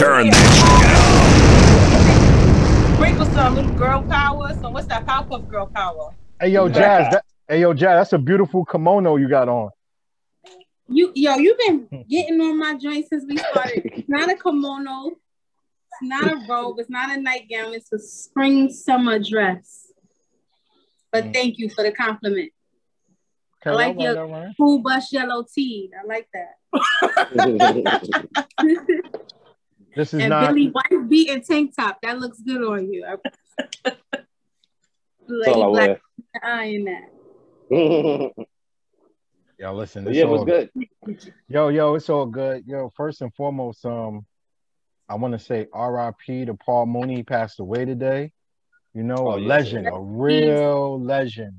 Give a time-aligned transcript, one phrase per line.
[0.00, 0.32] Turn yeah.
[0.32, 0.40] that
[2.94, 4.54] Sprinkle some little girl power.
[4.54, 5.04] So what's that?
[5.06, 6.14] Powerpuff Girl power.
[6.40, 7.12] Hey yo, Jazz.
[7.12, 7.98] That, hey yo, Jazz.
[7.98, 9.68] That's a beautiful kimono you got on.
[10.88, 13.82] You yo, you've been getting on my joint since we started.
[13.84, 18.72] It's not a kimono, it's not a robe, it's not a nightgown, it's a spring
[18.72, 19.92] summer dress.
[21.12, 21.34] But Mm.
[21.34, 22.52] thank you for the compliment.
[23.60, 24.54] Okay, I like all right, your- all right.
[24.54, 25.92] School bus yellow tee.
[25.94, 26.54] I like that.
[30.00, 30.48] This is and not.
[30.54, 31.98] Billy White beating tank top.
[32.02, 33.04] That looks good on you.
[33.06, 33.16] I-
[35.28, 36.00] That's all I Black wear.
[36.42, 37.10] eye in that.
[39.58, 40.04] Yo, listen.
[40.04, 40.70] But It's yeah, it all, was good.
[41.48, 42.64] Yo, yo, it's all good.
[42.66, 44.24] Yo, first and foremost, um,
[45.06, 46.46] I want to say R.I.P.
[46.46, 47.16] to Paul Mooney.
[47.16, 48.32] He passed away today.
[48.94, 49.46] You know, Oh, a yeah.
[49.48, 51.56] legend, a real legend.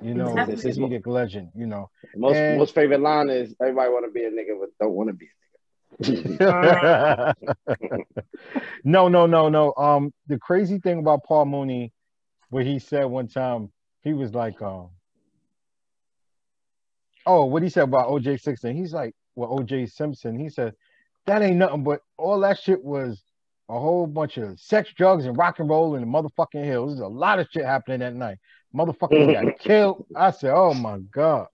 [0.00, 1.50] You know, This is- this is- comedic legend.
[1.54, 1.90] You know.
[2.16, 5.10] Most And- most favorite line is everybody want to be a nigga, but don't want
[5.10, 5.32] to be a nigga.
[8.84, 9.74] No, no, no, no.
[9.76, 11.92] Um, the crazy thing about Paul Mooney,
[12.50, 13.70] what he said one time,
[14.02, 14.90] he was like, um,
[17.26, 18.76] oh, what he said about OJ Simpson.
[18.76, 20.38] He's like, well, OJ Simpson.
[20.38, 20.74] He said
[21.26, 23.22] that ain't nothing but all that shit was
[23.68, 26.92] a whole bunch of sex, drugs, and rock and roll in the motherfucking hills.
[26.92, 28.38] There's a lot of shit happening that night.
[28.74, 30.04] Motherfucker got killed.
[30.14, 31.46] I said, oh my god.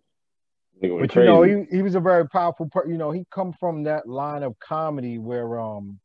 [0.83, 3.25] Nigga went But you know, he, he was a very powerful per you know, he
[3.31, 5.99] come from that line of comedy where um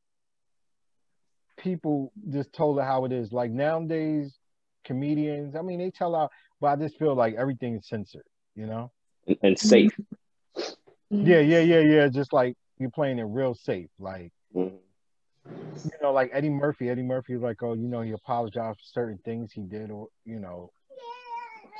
[1.57, 3.31] people just told it how it is.
[3.31, 4.37] Like nowadays,
[4.85, 8.23] comedians, I mean they tell out, but I just feel like everything is censored,
[8.55, 8.91] you know?
[9.27, 9.97] and, and safe.
[11.09, 12.07] Yeah, yeah, yeah, yeah.
[12.07, 13.89] Just like you're playing it real safe.
[13.99, 14.79] Like, Mhm.
[15.83, 16.89] you know, like Eddie Murphy.
[16.89, 20.07] Eddie Murphy was like, oh, you know, he apologized for certain things he did, or
[20.25, 20.71] you know,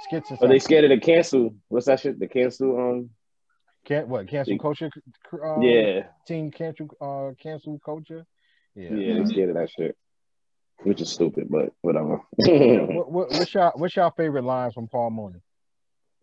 [0.04, 1.56] skits and But they scared of the cancel.
[1.70, 2.20] What's that shit?
[2.20, 2.78] The cancel.
[2.80, 3.10] Um.
[3.86, 4.90] Can't what cancel culture?
[5.34, 6.04] Uh, Yeah.
[6.28, 8.26] Team cancel uh cancel culture.
[8.76, 8.94] Yeah.
[8.94, 9.20] Yeah.
[9.20, 9.96] They scared of that shit,
[10.84, 12.22] which is stupid, but whatever.
[12.36, 15.40] what, what, what's your what's your favorite lines from Paul Mooney?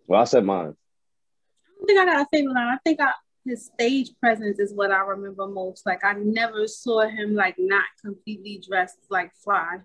[0.06, 0.74] well, I said mine.
[0.74, 2.74] I don't think I got a favorite line.
[2.74, 3.12] I think I,
[3.44, 5.86] his stage presence is what I remember most.
[5.86, 9.78] Like I never saw him like not completely dressed like fly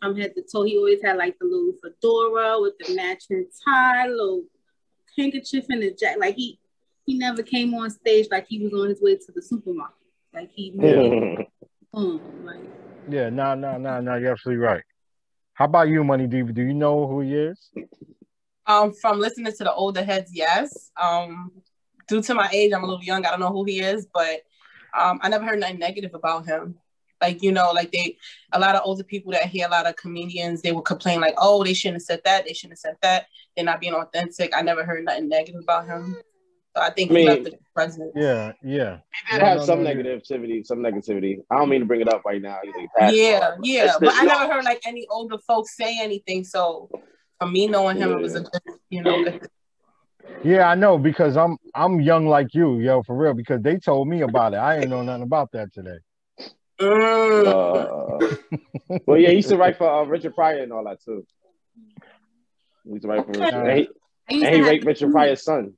[0.00, 0.62] from head to toe.
[0.62, 4.44] He always had like the little fedora with the matching tie, little
[5.16, 6.20] handkerchief and the jacket.
[6.20, 6.58] Like he
[7.04, 9.96] he never came on stage like he was on his way to the supermarket.
[10.34, 11.42] Like he moved,
[11.92, 12.60] boom, like
[13.08, 14.16] Yeah, no, no, no, no.
[14.16, 14.82] You're absolutely right.
[15.54, 16.52] How about you, Money Diva?
[16.52, 17.70] Do you know who he is?
[18.66, 20.90] Um, from listening to the older heads, yes.
[21.00, 21.50] Um,
[22.06, 23.24] due to my age, I'm a little young.
[23.24, 24.42] I don't know who he is, but
[24.96, 26.76] um, I never heard nothing negative about him.
[27.20, 28.16] Like you know, like they,
[28.52, 31.34] a lot of older people that hear a lot of comedians, they would complain like,
[31.38, 32.44] "Oh, they shouldn't have said that.
[32.46, 33.26] They shouldn't have said that.
[33.56, 36.16] They're not being authentic." I never heard nothing negative about him.
[36.76, 38.12] So I think I he mean- left the presence.
[38.14, 38.98] Yeah, yeah.
[39.32, 39.96] It No, have no, some no, yeah.
[39.96, 41.38] negativity, some negativity.
[41.50, 42.58] I don't mean to bring it up right now.
[42.62, 45.38] You know, he passed Yeah, on, yeah, it's- but I never heard like any older
[45.38, 46.44] folks say anything.
[46.44, 46.88] So
[47.40, 49.48] for me, knowing him, it was a good, you know, good
[50.44, 53.34] Yeah, I know because I'm I'm young like you, yo, for real.
[53.34, 54.58] Because they told me about it.
[54.58, 55.98] I ain't know nothing about that today.
[56.80, 58.18] Uh,
[59.06, 61.26] well, yeah, he used to write for uh, Richard Pryor and all that too.
[62.84, 63.54] He used to write for Richard.
[63.54, 63.88] Uh, and he,
[64.30, 65.74] and to he have raped Richard Pryor's son.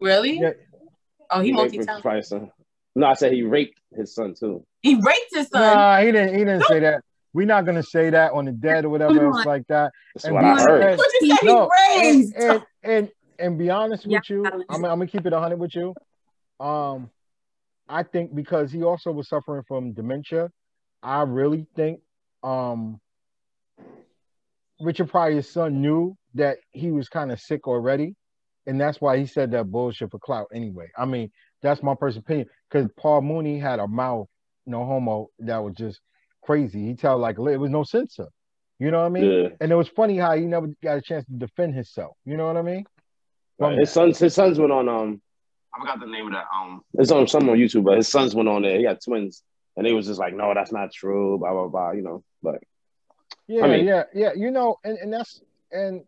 [0.00, 0.38] Really?
[0.38, 0.52] Yeah.
[1.30, 2.02] Oh, he raped multi Richard talented.
[2.02, 2.50] Pryor's son.
[2.96, 4.64] No, I said he raped his son too.
[4.82, 5.62] He raped his son.
[5.76, 6.34] Nah, he didn't.
[6.34, 7.02] He didn't say that.
[7.32, 9.90] We're not gonna say that on the dead or whatever Come else like that.
[10.14, 10.82] That's And what be- I heard.
[10.82, 12.34] and- What you said no, he and, raised?
[12.36, 13.08] and and
[13.40, 15.94] and be honest Yeah, with you, I'm, I'm gonna keep it 100 with you.
[16.60, 17.10] Um,
[17.88, 20.50] I think because he also was suffering from dementia,
[21.02, 22.00] I really think
[22.42, 23.00] um
[24.80, 28.16] Richard Pryor's son knew that he was kind of sick already,
[28.66, 30.90] and that's why he said that bullshit for clout anyway.
[30.96, 31.30] I mean,
[31.62, 34.26] that's my personal opinion because Paul Mooney had a mouth,
[34.66, 36.00] no homo, that was just
[36.42, 36.86] crazy.
[36.86, 38.28] He tell like it was no censor.
[38.78, 39.30] You know what I mean?
[39.30, 39.48] Yeah.
[39.60, 42.16] And it was funny how he never got a chance to defend himself.
[42.24, 42.84] You know what I mean?
[43.58, 43.78] Right.
[43.78, 44.88] His sons, his sons went on.
[44.88, 45.22] Um,
[45.74, 46.44] I forgot the name of that.
[46.54, 48.78] Um, it's on some on YouTube, but his sons went on there.
[48.78, 49.42] He had twins,
[49.76, 51.90] and they was just like, "No, that's not true." Blah blah blah.
[51.92, 52.62] You know, but
[53.48, 54.32] Yeah, mean- yeah, yeah.
[54.34, 55.40] You know, and, and that's
[55.72, 56.04] and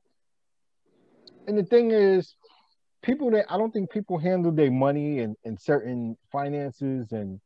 [1.47, 2.35] and the thing is,
[3.03, 7.41] people that I don't think people handle their money and, and certain finances and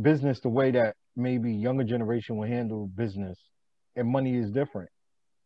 [0.00, 3.38] business the way that maybe younger generation will handle business
[3.96, 4.90] and money is different.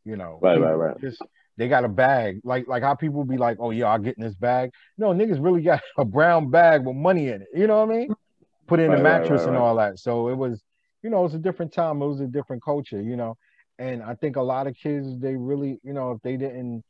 [0.05, 1.01] You know, Right, People right, right.
[1.01, 1.23] Just
[1.57, 4.25] they got a bag, like like how people be like, oh yeah, I'll get in
[4.25, 4.71] this bag.
[4.99, 7.49] No, niggas really got a brown bag with money in it.
[7.55, 8.13] You know what I mean?
[8.69, 9.99] Put in Right, a mattress right, and all that.
[9.99, 10.63] So it was,
[11.03, 12.03] you know, it was a different time.
[12.03, 13.01] It was a different culture.
[13.03, 13.37] You know,
[13.79, 16.85] and I think a lot of kids they really, you know, if they didn't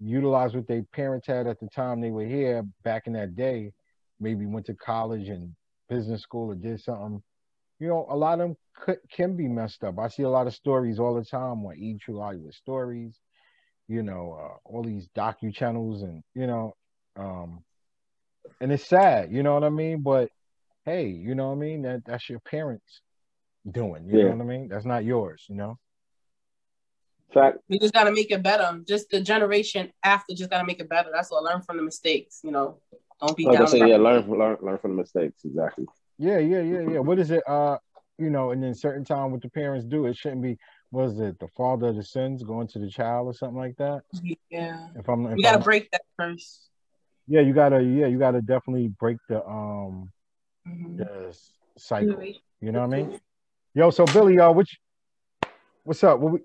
[0.00, 3.72] utilize what their parents had at the time they were here back in that day,
[4.20, 5.54] maybe went to college and
[5.88, 7.22] business school or did something,
[7.78, 9.98] you know, a lot of them could, can be messed up.
[9.98, 13.18] I see a lot of stories all the time on E True Hollywood Stories,
[13.88, 16.74] you know, uh, all these docu channels, and you know,
[17.16, 17.62] um,
[18.60, 20.02] and it's sad, you know what I mean.
[20.02, 20.30] But
[20.84, 21.82] hey, you know what I mean.
[21.82, 23.00] That that's your parents
[23.70, 24.24] doing, you Yeah.
[24.24, 24.68] know what I mean.
[24.68, 25.78] That's not yours, you know.
[27.32, 27.58] Fact.
[27.68, 28.80] We just gotta make it better.
[28.86, 31.10] Just the generation after just gotta make it better.
[31.12, 32.80] That's what learn from the mistakes, you know.
[33.20, 33.68] Don't be Like I down.
[33.68, 35.44] say, yeah, learn from learn, learn from the mistakes.
[35.44, 35.86] Exactly.
[36.18, 36.98] Yeah, yeah, yeah, yeah.
[36.98, 37.42] What is it?
[37.46, 37.78] Uh,
[38.18, 40.56] you know, and then certain time what the parents do, it shouldn't be.
[40.92, 44.02] Was it the father of the sins going to the child or something like that?
[44.50, 44.86] Yeah.
[44.96, 46.68] If I'm, if We gotta I'm- break that first.
[47.26, 50.10] yeah, you gotta, yeah, you gotta definitely break the um
[50.66, 50.96] Mhm.
[50.98, 51.38] the
[51.76, 52.22] cycle.
[52.60, 53.20] You know what I mean?
[53.74, 54.78] Yo, so Billy, y'all, which,
[55.84, 56.18] what's up?
[56.18, 56.38] What we,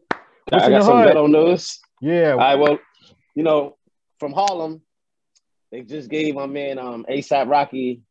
[0.50, 1.08] what's I in got some hood?
[1.08, 1.80] ghetto news.
[2.02, 2.80] Yeah, All right, well,
[3.36, 3.78] you know,
[4.20, 4.82] from Harlem,
[5.72, 8.02] they just gave my man um ASAP Rocky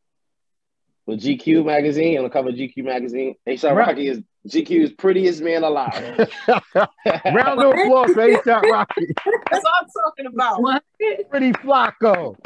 [1.06, 3.35] with GQ magazine on the cover of GQ magazine.
[3.47, 3.88] ASAP Right.
[3.88, 6.31] Rocky is GQ's prettiest man alive.
[6.48, 9.06] round of applause for ASAP Rocky,
[9.50, 10.62] That's all I'm talking about.
[10.62, 10.82] What?
[11.31, 12.37] pretty Flacko,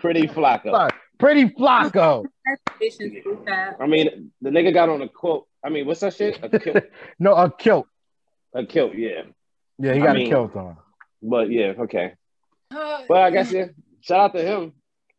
[0.00, 0.90] Pretty Flacko.
[1.18, 2.24] pretty Flacko.
[2.50, 3.76] Expectations so bad.
[3.80, 5.46] I mean, the nigga got on a quote.
[5.64, 6.38] I mean, what's that shit?
[6.42, 6.76] A kilt.
[7.18, 7.86] No, a kilt.
[8.54, 9.22] a kilt, yeah.
[9.78, 10.76] Yeah, he I got mean- a kilt on.
[11.22, 12.14] But yeah, okay.
[12.74, 13.66] Uh, Well, I guess yeah.
[14.00, 14.72] Shout out to him.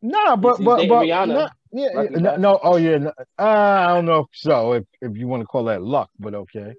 [0.04, 1.26] No, but He's but but Rihanna.
[1.28, 2.36] no, yeah, Lucky yeah, no, guy.
[2.36, 4.74] no, oh yeah, no, uh, I don't know if so.
[4.74, 6.74] If if you want to call that luck, but okay.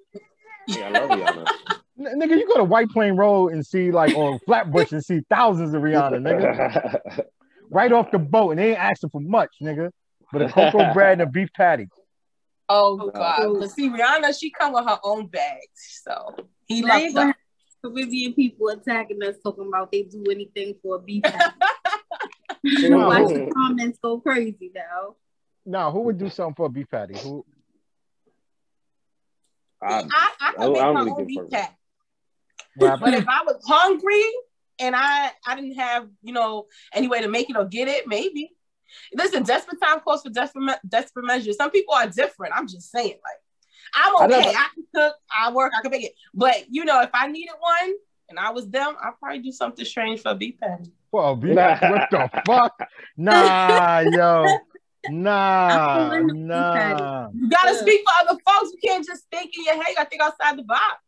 [0.68, 1.48] Yeah, I love Rihanna.
[2.00, 5.22] N- nigga, you go to White Plain Road and see like on Flatbush and see
[5.28, 7.26] thousands of Rihanna, nigga,
[7.72, 9.90] right off the boat, and they ain't asking for much, nigga,
[10.32, 11.88] but a cocoa bread and a beef patty.
[12.70, 13.60] Oh God!
[13.60, 16.36] But see, Rihanna, she come with her own bags, so
[16.68, 17.36] he Now you lucked gonna up.
[17.84, 21.56] have Caribbean people attacking us, talking about they do anything for a beef patty.
[22.66, 23.08] Wow.
[23.10, 25.16] Watch the comments go crazy now.
[25.66, 27.18] Now, who would do something for a beef patty?
[27.20, 27.46] Who?
[29.82, 31.52] I, I, I I could don't- make I my own beef fuck.
[31.52, 31.76] pat.
[32.76, 34.24] what But if I was hungry
[34.80, 38.08] and I I didn't have you know any way to make it or get it,
[38.08, 38.52] maybe.
[39.14, 41.58] Listen, desperate time calls for desperate desperate measures.
[41.58, 42.54] Some people are different.
[42.56, 43.42] I'm just saying, like
[43.94, 44.28] I'm okay.
[44.42, 45.16] never- I, can cook.
[45.38, 45.72] I work.
[45.78, 46.14] I can make it.
[46.34, 47.94] But you know, if I needed one
[48.30, 50.92] and I was them, I'd probably do something strange for a beef patty.
[51.12, 51.56] For a beef?
[51.56, 52.78] what the fuck?
[53.18, 54.46] Nah, yo,
[55.10, 57.04] nah, I'm doing the beef patty.
[57.04, 58.72] nah, You gotta speak for other folks.
[58.74, 59.86] You can't just think in your head.
[59.90, 61.02] You gotta think outside the box.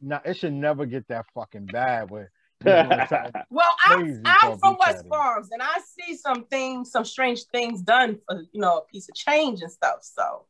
[0.00, 0.20] nah.
[0.24, 2.10] It should never get that fucking bad.
[2.10, 2.30] Where
[2.64, 5.08] you doing something- Well, I'm, Crazy for a I'm from West patty.
[5.08, 9.08] Farms, and I see some things, some strange things done for you know a piece
[9.08, 9.98] of change and stuff.
[10.02, 10.46] So,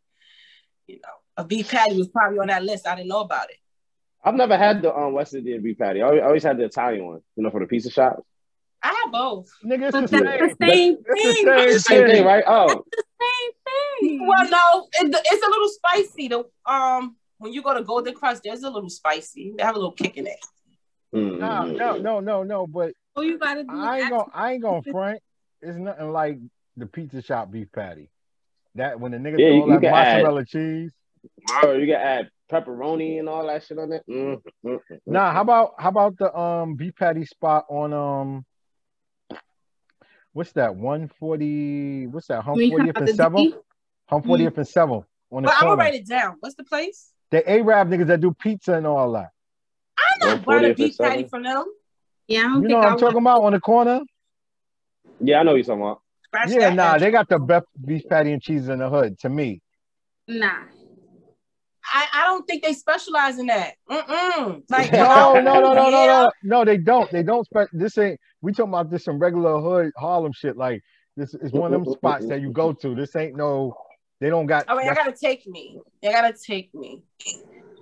[0.86, 2.86] you know, a beef patty was probably on that list.
[2.86, 3.56] I didn't know about it.
[4.26, 6.02] I've never had the um, West Indian beef patty.
[6.02, 8.26] I always, I always had the Italian one, you know, for the pizza shop.
[8.82, 9.48] I have both.
[9.64, 10.58] Nigga, But it's the that's same.
[10.58, 11.46] the same It's thing.
[11.46, 12.44] same It's the same thing, right?
[12.46, 14.26] Oh, The Same thing.
[14.28, 16.28] Well, no, it, it's a little spicy.
[16.28, 19.54] The um, when you go to Golden Crust, there's a little spicy.
[19.56, 20.38] They have a little kick in it.
[21.14, 22.66] Mm, No, no, no, no, no.
[22.66, 25.20] But All you gotta do I is ain't gonna, I ain't gonna front.
[25.62, 26.38] It's nothing like
[26.76, 28.10] the pizza shop beef patty.
[28.74, 30.90] That when the nigga Yeah, throw you- all you that can add- mozzarella cheese.
[31.62, 34.02] Oh, you can add pepperoni and all that shit on it.
[34.08, 34.98] Mm, mm, mm, mm.
[35.06, 38.44] Nah, how about how about the um beef patty spot on um
[40.32, 40.74] what's that?
[40.74, 42.42] 140 what's that?
[42.42, 43.44] Hum when you come 40th out and the 7th?
[43.44, 43.54] deep,
[44.08, 46.36] Hum 40th and 7th on the But I'm gonna write it down.
[46.40, 47.12] What's the place?
[47.30, 49.30] The Arab niggas that do pizza and all that.
[49.98, 51.64] I'm not buying a beef patty from them.
[52.28, 54.00] Yeah, I don't You think know what I I'm talking about on the corner?
[55.20, 56.00] Yeah, I know you're talking about.
[56.24, 57.00] Scratch Yeah, nah, address.
[57.00, 59.60] they got the best beef patty and cheese in the hood to me.
[60.28, 60.64] Nah.
[61.98, 63.74] I, I don't think they specialize in that.
[63.90, 64.62] Mm-mm.
[64.70, 66.28] Like No, no, no, no, no, Yeah.
[66.42, 66.64] no, no.
[66.64, 67.10] They don't.
[67.10, 67.44] They don't.
[67.46, 68.20] Spe- this ain't.
[68.42, 70.56] We talking about this some regular hood Harlem shit.
[70.56, 70.82] Like
[71.16, 72.94] this is one of them spots that you go to.
[72.94, 73.74] This ain't no.
[74.20, 74.68] They don't got.
[74.68, 75.80] All right, I that's- gotta take me.
[76.02, 77.02] They gotta take me.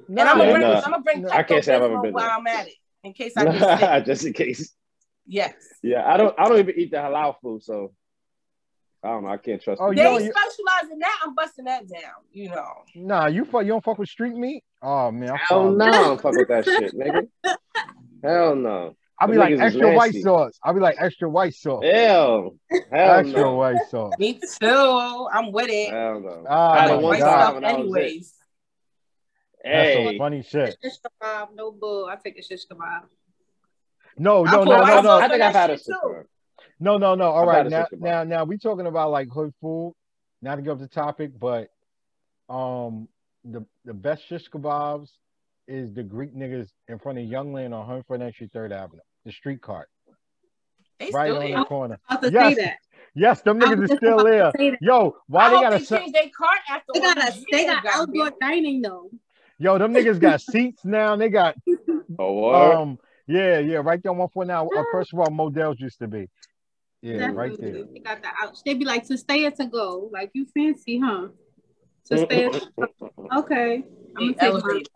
[0.09, 0.75] nah, and I'm gonna bring, nah.
[0.77, 2.37] I'm gonna bring I can't say I've ever Pepto-Bismol been while there.
[2.37, 4.01] I'm at it, in case I.
[4.07, 4.73] Just in case.
[5.27, 5.55] Yes.
[5.83, 6.35] Yeah, I don't.
[6.39, 7.93] I don't even eat the halal food, so
[9.05, 9.29] I don't know.
[9.29, 9.81] I can't trust.
[9.83, 9.93] Oh, people.
[9.93, 11.21] you They know, you- specialize in that.
[11.25, 12.01] I'm busting that down.
[12.33, 12.73] You know.
[12.95, 13.63] Nah, you fuck.
[13.63, 14.65] You don't fuck with street meat.
[14.83, 15.77] Oh man, I Hell fuck.
[15.77, 17.29] no, I don't fuck with that shit, nigga.
[18.23, 18.97] Hell no.
[19.21, 20.59] I'll be like niggas is extra white sauce.
[20.65, 21.85] I'll be like extra white sauce.
[21.85, 23.55] Hell, hell extra no.
[23.57, 24.13] white sauce.
[24.19, 25.29] Me too.
[25.33, 25.91] I'm with it.
[25.91, 26.45] Hell no.
[26.49, 27.99] Oh I had my it one White stuff and that was it.
[28.01, 28.35] anyways.
[29.65, 30.77] That's some funny shit.
[30.83, 30.93] Shish
[31.23, 32.07] kebab, no bull.
[32.07, 33.03] I take a shish kebab.
[34.19, 36.25] No, no, no, no, no, I think I've had a shit shit kebab.
[36.85, 37.31] No, no, no.
[37.31, 39.95] All I've right, now, now, now we talking about like hood food.
[40.43, 41.69] Not to get off the topic, but
[42.51, 43.09] um,
[43.45, 45.09] the the best shish kebabs
[45.67, 49.63] is the Greek niggas in front of Youngland on 100th Street, Third Avenue, the street
[49.63, 49.89] cart,
[51.01, 51.59] They right still on there.
[51.61, 51.99] the corner.
[52.09, 52.57] I was to Yes.
[52.57, 52.77] say that.
[53.15, 54.53] Yes, them niggas was is still there.
[54.83, 57.59] Yo, why I they gotta they se- change their cart after They got a, they
[57.63, 58.01] years, got goddamn.
[58.01, 59.09] outdoor dining though.
[59.59, 61.17] Yo, them niggas got seats now.
[61.17, 61.57] They got
[62.19, 62.75] oh, word.
[62.77, 64.69] um yeah, yeah, right there on one foot now.
[64.69, 66.29] Uh, first of all, Models used to be.
[67.05, 67.85] Yeah, right there.
[67.93, 68.61] They got the ouch.
[68.65, 70.09] They be like to stay or to go.
[70.11, 71.29] Like you fancy, huh?
[72.07, 72.47] To stay.
[72.47, 72.69] or to.
[73.41, 73.85] Okay.
[74.17, 74.87] I'm gonna take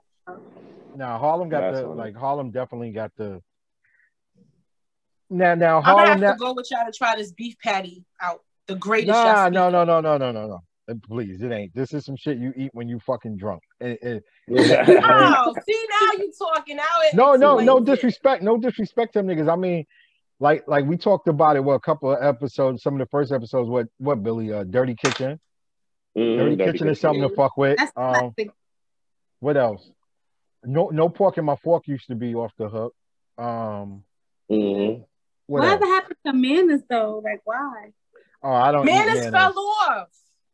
[0.96, 1.98] Now Harlem got That's the funny.
[1.98, 3.42] like Harlem definitely got the
[5.28, 7.56] now now I'm gonna Harlem have now, to go with y'all to try this beef
[7.62, 8.42] patty out.
[8.68, 9.08] The greatest.
[9.08, 10.58] Nah, chef's no, no, no, no, no, no, no.
[10.90, 11.74] Uh, Please, it ain't.
[11.74, 13.62] This is some shit you eat when you fucking drunk.
[13.80, 16.84] It- it- Oh, see now you talking now.
[17.02, 17.84] It no, no, no explains it.
[17.92, 18.42] disrespect.
[18.42, 19.52] No disrespect to them niggas.
[19.52, 19.84] I mean,
[20.40, 21.64] like, like we talked about it.
[21.64, 23.68] What a couple of episodes, some of the first episodes.
[23.68, 24.52] What, what Billy?
[24.52, 25.40] Uh, Dirty Kitchen.
[26.16, 27.76] Mhm, Dirty Dirty Kitchen is something to fuck with.
[27.78, 28.50] That's Um, classic.
[29.40, 29.90] what else?
[30.64, 32.95] No, no pork in my fork used to be off the hook.
[33.37, 34.04] Um,
[34.50, 35.04] Mhm.
[35.47, 35.92] what Whatever else?
[35.95, 37.18] happened to Manners though?
[37.25, 37.92] Like why?
[38.42, 38.83] Oh, I don't.
[38.88, 39.30] eat Manners mayonnaise.
[39.30, 40.09] fell off.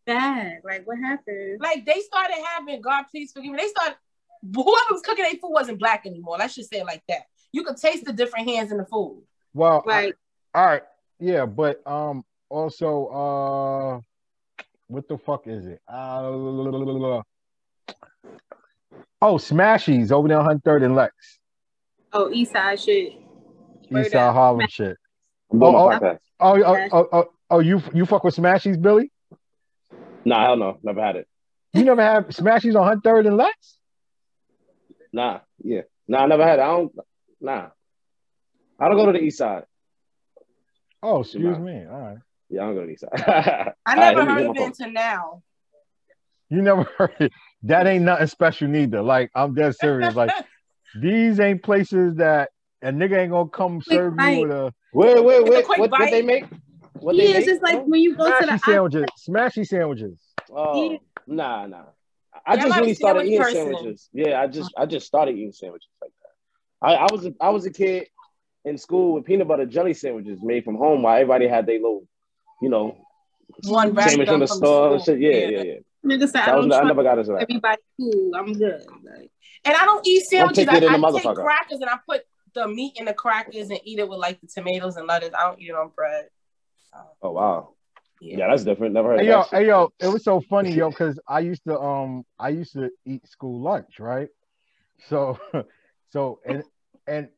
[0.06, 0.60] Bad.
[0.64, 1.60] Like what happened?
[1.60, 3.58] Like they started having God, please forgive me.
[3.58, 3.96] They started
[4.42, 6.36] whoever was cooking their food wasn't black anymore.
[6.38, 7.22] Let's just say it like that.
[7.52, 9.22] You could taste the different hands in the food.
[9.54, 10.12] Well, I-
[10.54, 10.82] all right,
[11.20, 14.00] yeah, but um, also, uh,
[14.88, 15.80] what the fuck is it?
[15.88, 17.22] Uh,
[19.22, 21.14] oh, Smashies over there on Hunt Third and Lex,
[22.12, 23.14] Oh, East Side shit.
[23.90, 24.34] Word East Side up.
[24.34, 24.96] Harlem shit.
[25.52, 26.18] Oh, oh.
[26.40, 29.10] Oh, oh, oh, oh, oh, you you fuck with Smashies, Billy?
[30.24, 30.78] Nah, hell no.
[30.82, 31.28] Never had it.
[31.72, 33.78] You never have Smashies on Hunt Third and Lex?
[35.12, 35.82] Nah, yeah.
[36.08, 36.62] Nah, I never had it.
[36.62, 36.92] I don't,
[37.40, 37.68] nah.
[38.78, 39.64] I don't go to the east side.
[41.02, 41.84] Oh, excuse me.
[41.90, 42.16] All right,
[42.48, 43.72] Yeah, I don't go to the east side.
[43.86, 45.42] I never let me heard of it until now.
[46.50, 47.32] you never heard it.
[47.62, 49.02] That ain't nothing special neither.
[49.02, 50.14] Like I'm dead serious.
[50.14, 50.32] Like
[51.00, 52.50] these ain't places that
[52.82, 54.34] a nigga ain't gonna come Quick serve bite.
[54.34, 55.68] you with a Wait, wait, It's a wait.
[55.80, 56.46] What, what they make?
[57.00, 57.46] What yeah, they it's make?
[57.46, 59.04] just like when you go to the smashy sandwiches.
[59.28, 60.20] Smashy sandwiches.
[60.50, 60.98] Oh, Yeah.
[61.26, 61.82] nah, nah.
[62.46, 63.56] I Yeah, just really started eating person.
[63.74, 64.08] sandwiches.
[64.12, 66.86] Yeah, I just I just started eating sandwiches like that.
[66.86, 68.06] I, I was a, I was a kid
[68.64, 72.06] in school with peanut butter jelly sandwiches made from home while everybody had their little,
[72.62, 72.96] you know,
[73.64, 75.20] One wrapped sandwich from the up store and shit.
[75.20, 75.74] Yeah, yeah, yeah.
[76.04, 77.42] nigga said I don't I trust never got into that.
[77.42, 78.30] everybody cool.
[78.34, 78.82] I'm good.
[79.04, 79.30] Like,
[79.64, 80.64] And I don't eat sandwiches.
[80.64, 82.22] pick it I, I take crackers and I put
[82.54, 85.32] the meat in the crackers and eat it with like the tomatoes and lettuce.
[85.36, 86.28] I don't eat it on bread.
[87.22, 87.70] Oh wow.
[88.20, 88.38] Yeah.
[88.38, 88.94] Yeah, that's different.
[88.94, 89.50] Never heard Hey of yo, shit.
[89.52, 92.90] hey yo, it was so funny, yo, because I used to um I used to
[93.04, 94.28] eat school lunch, right?
[95.08, 95.38] So
[96.10, 96.62] so and
[97.06, 97.28] and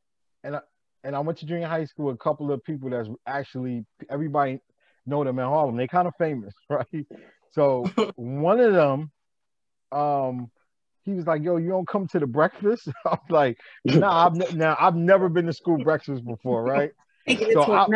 [0.45, 0.61] and I
[1.07, 4.59] and I went to junior high school, a couple of people that's actually everybody
[5.07, 5.77] know them in Harlem.
[5.77, 7.07] They kind of famous, right?
[7.53, 7.85] So
[8.17, 9.13] one of them,
[9.93, 10.51] um,
[11.05, 14.51] he was like, "Yo, you don't come to the breakfast?" I'm like, "Nah, I've ne-
[14.51, 16.91] now I've never been to school breakfast before, right?"
[17.53, 17.87] So I-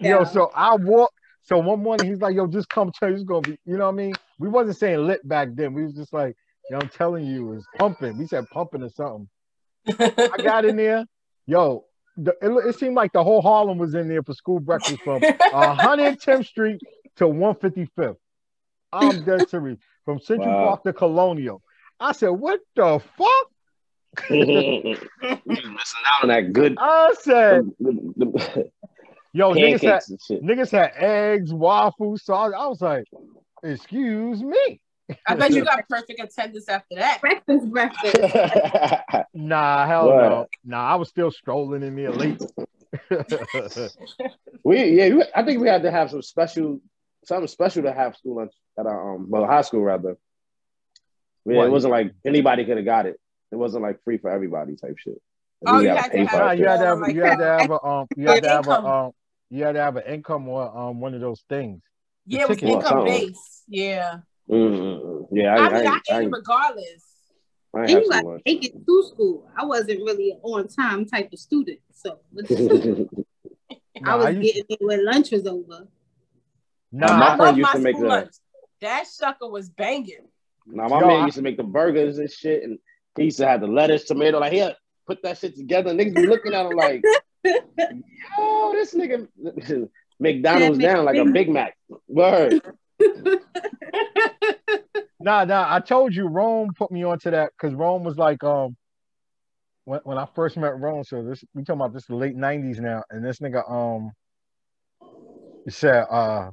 [0.00, 1.12] Yo, so I walk.
[1.42, 3.92] So one morning he's like, "Yo, just come you it's gonna be." You know what
[3.92, 4.14] I mean?
[4.40, 5.72] We wasn't saying lit back then.
[5.72, 6.36] We was just like,
[6.68, 9.28] "Yo, I'm telling you, it's pumping." We said pumping or something.
[9.88, 11.06] I got in there.
[11.46, 11.84] Yo,
[12.16, 15.20] the, it, it seemed like the whole Harlem was in there for school breakfast from
[15.20, 16.80] 110th Street
[17.16, 18.16] to 155th.
[18.92, 19.78] I'm dead serious.
[20.04, 20.64] From Central Wow.
[20.68, 21.62] Park to Colonial.
[22.00, 24.96] I said, "What the fuck?" you
[25.46, 25.66] missing
[26.12, 28.70] out on that good I said, the, the,
[29.32, 30.42] "Yo, niggas had pancakes and shit.
[30.42, 33.04] niggas had eggs, waffles, sauce." I was like,
[33.62, 34.80] "Excuse me."
[35.26, 37.20] I bet you got perfect attendance after that.
[37.20, 38.16] breakfast, breakfast.
[39.34, 40.16] Nah, hell What?
[40.16, 40.46] no.
[40.64, 42.42] Nah, I was still strolling in the elite.
[44.64, 46.80] we yeah, I think we had to have some special
[47.24, 50.16] something special to have school lunch at our um well high school rather.
[51.44, 51.66] Yeah, What?
[51.68, 53.18] it wasn't like anybody could have got it.
[53.52, 55.20] It wasn't like free for everybody type shit.
[55.66, 57.70] Oh, We you had to have nah, you had to have you had to have
[57.70, 59.12] a um you had to have a um
[59.50, 61.82] you had to have an income or um one of those things.
[62.26, 63.04] Yeah, it was income Something.
[63.28, 63.62] based.
[63.68, 64.18] Yeah.
[64.50, 65.26] Mm-mm-mm.
[65.32, 67.06] Yeah, I, I, I, mean, I, ain't- I, ate it ain't- regardless.
[67.74, 68.42] I and ain't you got to lunch.
[68.44, 69.48] take it to school.
[69.56, 72.18] I wasn't really an on time type of student, so
[74.04, 75.86] I was I used- getting it when lunch was over.
[76.92, 78.32] Nah, Uh, my I I- friend used my to make school the- lunch.
[78.80, 80.26] That sucker was banging.
[80.66, 82.78] Now my Yo, man I- used to make the burgers and shit, and
[83.16, 84.38] he used to have the lettuce, tomato.
[84.40, 84.74] Like, here,
[85.06, 85.92] put that shit together.
[85.92, 87.04] Niggas be looking at him like,
[87.44, 89.28] yo, this nigga
[90.18, 91.76] McDonald's Yeah, down like a Big Mac.
[92.08, 92.60] Word.
[95.20, 95.74] Nah, nah.
[95.74, 98.76] I told you Rome put me onto that because Rome was like um
[99.84, 101.04] when when I first met Rome.
[101.04, 104.12] So this we talking about this the late nineties now, and this nigga um
[105.64, 106.50] he said uh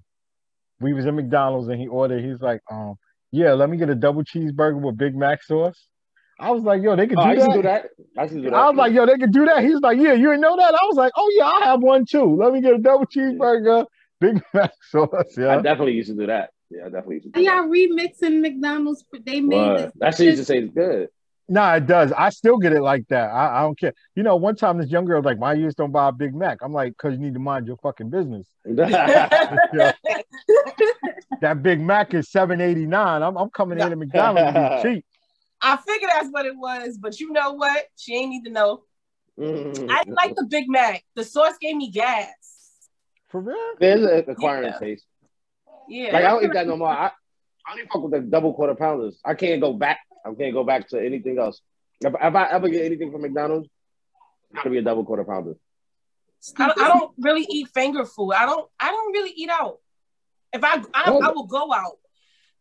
[0.79, 2.23] we was in McDonald's and he ordered.
[2.23, 2.95] He's like um
[3.31, 5.87] yeah, let me get a double cheeseburger with Big Mac sauce.
[6.39, 7.53] I was like, yo, they could Oh, do I that.
[7.55, 7.85] do that.
[8.17, 8.53] I do that.
[8.53, 9.63] I was like, yo, they could do that.
[9.63, 10.73] He's like, yeah, you didn't know that.
[10.73, 12.35] I was like, oh yeah, I have one too.
[12.35, 13.85] Let me get a double cheeseburger
[14.19, 15.09] Big Mac sauce.
[15.37, 15.57] yeah.
[15.57, 16.49] I definitely used to do that.
[16.69, 17.67] Yeah, I definitely used to do Are that.
[17.67, 19.03] y'all remixing McDonald's?
[19.25, 19.77] They made What?
[19.77, 19.91] this.
[19.97, 21.09] That shit used to say good.
[21.49, 22.11] Nah, it does.
[22.11, 23.29] I still get it like that.
[23.31, 23.93] I, I don't care.
[24.15, 26.11] You know, one time this young girl was like, "Why you just don't buy a
[26.11, 28.47] Big Mac?" I'm like, "Cause you need to mind your fucking business."
[31.41, 33.21] That Big Mac is seven eighty nine.
[33.21, 35.05] I'm I'm coming in at McDonald's to be cheap.
[35.61, 37.85] I figured that's what it was, but you know what?
[37.95, 38.81] She ain't need to know.
[39.39, 39.89] Mm.
[39.89, 41.03] I didn't like the Big Mac.
[41.15, 42.27] The sauce gave me gas.
[43.29, 43.73] For real?
[43.79, 44.79] There's an acquiring Yeah.
[44.79, 45.05] taste.
[45.89, 46.13] Yeah.
[46.13, 46.89] Like I don't eat that no more.
[46.89, 47.11] I, I
[47.69, 49.19] don't even fuck with the double quarter pounders.
[49.25, 49.99] I can't go back.
[50.25, 51.61] I can't go back to anything else.
[52.01, 53.67] If, if I ever get anything from McDonald's,
[54.51, 55.53] it's gotta be a double quarter pounder.
[56.57, 58.31] I, don't- I don't really eat finger food.
[58.33, 58.69] I don't.
[58.79, 59.79] I don't really eat out.
[60.53, 61.19] If I, I, Oh.
[61.21, 61.97] I will go out,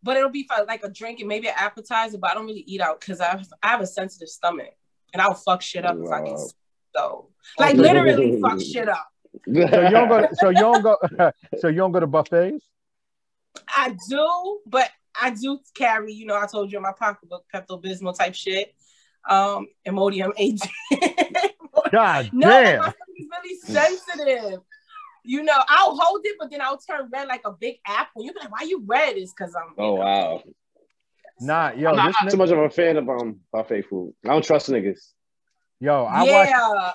[0.03, 2.19] but it'll be for like a drink and maybe an appetizer.
[2.19, 4.71] But I don't really eat out because I, have, I have a sensitive stomach
[5.13, 6.39] and I'll fuck shit up if I get
[6.97, 9.07] So, like literally fuck shit up.
[9.45, 10.29] So you don't go.
[10.35, 10.97] So you don't go.
[11.59, 12.67] so you don't go to buffets.
[13.69, 14.91] I do, but
[15.21, 16.13] I do carry.
[16.13, 18.75] You know, I told you in my pocketbook Pepto Bismol type shit.
[19.29, 21.51] Um, Imodium AD.
[21.93, 22.79] God No, damn.
[22.79, 24.61] my stomach is really sensitive.
[25.25, 28.25] You know, I'll hold it, but then I'll turn red like a big apple.
[28.25, 29.75] You'll be like, "Why you red?" It's because I'm.
[29.77, 30.43] oh wow.
[31.41, 34.15] Nah, yo, I'm not, this not too much of a fan of um buffet food.
[34.25, 35.01] I don't trust niggas.
[35.81, 36.49] yo, I watch.
[36.49, 36.93] yeah.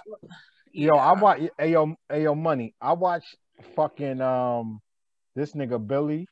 [0.74, 1.42] Yo, I watch.
[1.60, 2.74] Ayo, ayo, money.
[2.82, 3.24] I watch
[3.76, 4.82] fucking um,
[5.36, 6.28] this nigga Billy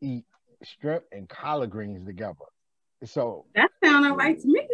[0.00, 0.24] eat
[0.62, 2.34] shrimp and collard greens together.
[3.04, 4.66] So That sounded right to me.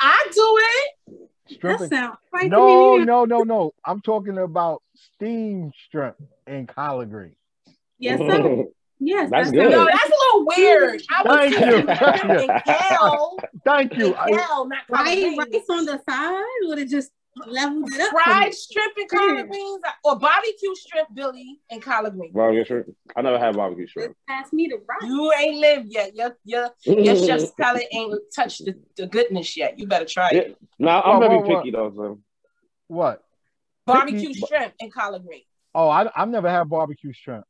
[0.00, 1.58] I do it.
[1.60, 1.78] shrimp.
[1.78, 3.04] That And, sound right no, to me.
[3.06, 3.72] no, no, no.
[3.84, 7.36] I'm talking about steamed shrimp and collard greens.
[7.98, 8.64] Yes, sir.
[9.00, 9.70] Yes, That's that good.
[9.70, 11.00] No, that's a little weird.
[11.08, 11.86] I was Thank you.
[11.86, 12.50] Thank you.
[12.50, 14.06] and kale, Thank you.
[14.06, 17.12] and I, kale, not collard rice on the side would it just
[17.46, 18.10] leveled it up.
[18.10, 18.56] for Fried me.
[18.72, 22.34] shrimp and collard greens, or barbecue shrimp, Billy, and collard greens.
[22.34, 22.86] Barbecue shrimp.
[23.16, 24.10] I never had barbecue shrimp.
[24.16, 25.08] Just pass me the rice.
[25.10, 26.14] You ain't lived yet.
[26.16, 29.78] Your your your chef's palate ain't touched the, the goodness yet.
[29.78, 30.40] You better try Yeah.
[30.40, 30.56] it.
[30.78, 31.56] No, I'm Whoa, very whoa, whoa.
[31.60, 31.92] picky though.
[31.96, 32.20] So.
[32.88, 33.22] what?
[33.86, 35.44] Barbecue Picky- shrimp and collard greens.
[35.74, 37.44] Oh, I, I've never had barbecue shrimp.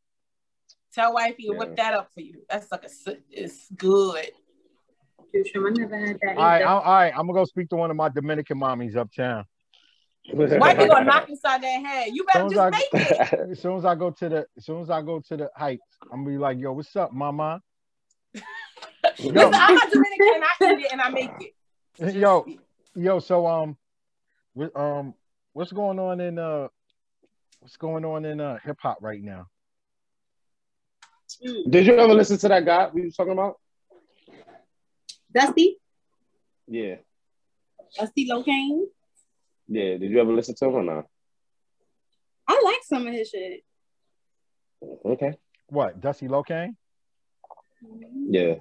[0.95, 2.43] Tell wifey to whip that up for you.
[2.51, 4.31] That's like a, it's good.
[5.35, 7.91] I never had that all, right, I, all right, I'm gonna go speak to one
[7.91, 9.45] of my Dominican mommies uptown.
[10.33, 12.09] Wifey gonna knock inside that head.
[12.13, 13.33] You better Soon as just I- make it.
[13.53, 15.83] As soon as I go to the, as soon as I go to the heights,
[16.13, 17.63] I'm gonna be like, "Yo, what's up, mama?"
[19.19, 22.15] Listen, I'm not Dominican and I eat it and I make it.
[22.15, 22.47] Yo,
[22.95, 23.19] yo.
[23.21, 23.77] So um,
[24.53, 25.15] what, um,
[25.55, 26.69] what's going on in uh,
[27.61, 29.47] what's going on in uh hip hop right now?
[31.69, 33.57] Did you ever listen to that guy we was talking about?
[35.33, 35.77] Dusty,
[36.67, 36.97] Yeah.
[37.99, 38.85] Dusty Locane.
[39.69, 39.97] Yeah.
[39.99, 41.05] Did you ever listen to him or not?
[42.47, 43.63] I like some of his shit.
[45.05, 45.35] Okay.
[45.69, 46.77] What, Dusty Locane?
[48.29, 48.57] Yeah.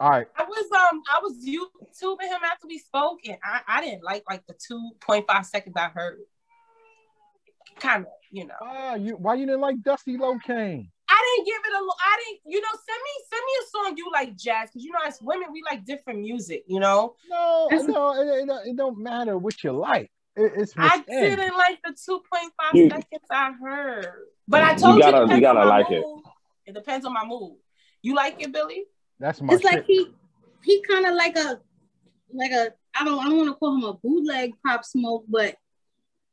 [0.00, 3.80] All right, I was um I was YouTubing him after we spoke and I, I
[3.80, 6.18] didn't like like the 2.5 seconds I heard.
[7.78, 8.54] Kind of, you know.
[8.60, 10.90] ah, you why you didn't like Dusty Locane?
[11.34, 11.96] I didn't give it a look.
[12.04, 14.92] I didn't, you know, send me send me a song you like jazz because you
[14.92, 17.14] know as women we like different music, you know.
[17.28, 20.10] No, That's- no, it, it, don't- it don't matter what you like.
[20.36, 21.36] It, it's I within.
[21.36, 24.06] didn't like the 2.5 You- seconds I heard.
[24.48, 26.02] But I told you, gotta- it you gotta like it.
[26.04, 26.22] mood.
[26.66, 27.56] It depends on my mood.
[28.02, 28.84] You like it, Billy?
[29.20, 29.72] That's my It's shit.
[29.72, 30.06] like he
[30.64, 31.60] he kind of like a
[32.32, 35.56] like a I don't I don't want to call him a bootleg pop smoke, but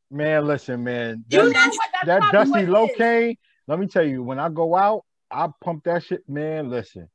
[0.09, 1.23] man, listen, man.
[1.29, 1.89] You know That, what?
[2.05, 2.97] That's that Dusty what it is.
[2.97, 3.37] Locane,
[3.67, 6.69] let me tell you, when I go out, I pump that shit, man.
[6.69, 7.10] Listen,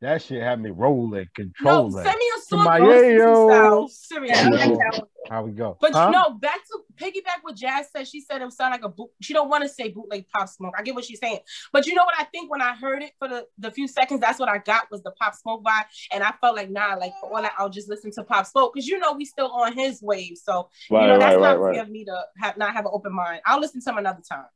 [0.00, 1.92] that shit had me rolling, controlling.
[1.92, 2.04] No, controlling.
[2.04, 2.64] send me a song.
[2.64, 3.44] my Austin yayo.
[3.44, 3.88] style.
[3.88, 4.38] Serious.
[4.38, 5.06] I like that one.
[5.30, 5.76] How we go?
[5.80, 6.06] But Huh?
[6.06, 8.08] you know, back to piggyback what Jazz said.
[8.08, 9.10] She said it sound like a boot.
[9.22, 10.74] She don't want to say bootleg pop smoke.
[10.76, 11.38] I get what she's saying.
[11.72, 14.20] But you know what I think when I heard it for the, the few seconds,
[14.20, 15.84] that's what I got was the pop smoke vibe.
[16.12, 18.74] And I felt like, nah, like for all that, I'll just listen to pop smoke.
[18.74, 20.36] Cause you know, we still on his wave.
[20.42, 21.74] So, Right, you know, that's right, right, not right.
[21.74, 23.42] fair of me to have not have an open mind.
[23.46, 24.46] I'll listen to him another time.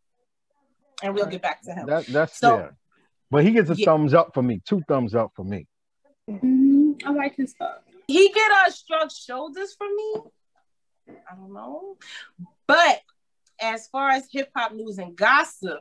[1.02, 1.86] And we'll get back to him.
[1.86, 2.76] That, that's So- fair.
[3.30, 3.86] But he gets a Yeah.
[3.86, 4.60] thumbs up for me.
[4.64, 5.66] Two thumbs up for me.
[6.30, 7.02] Mhm.
[7.04, 7.78] I like his stuff.
[8.06, 10.14] he get a shrugged shoulders from me.
[11.30, 11.96] I don't know.
[12.66, 13.00] But
[13.60, 15.80] as far as hip hop news and gossip,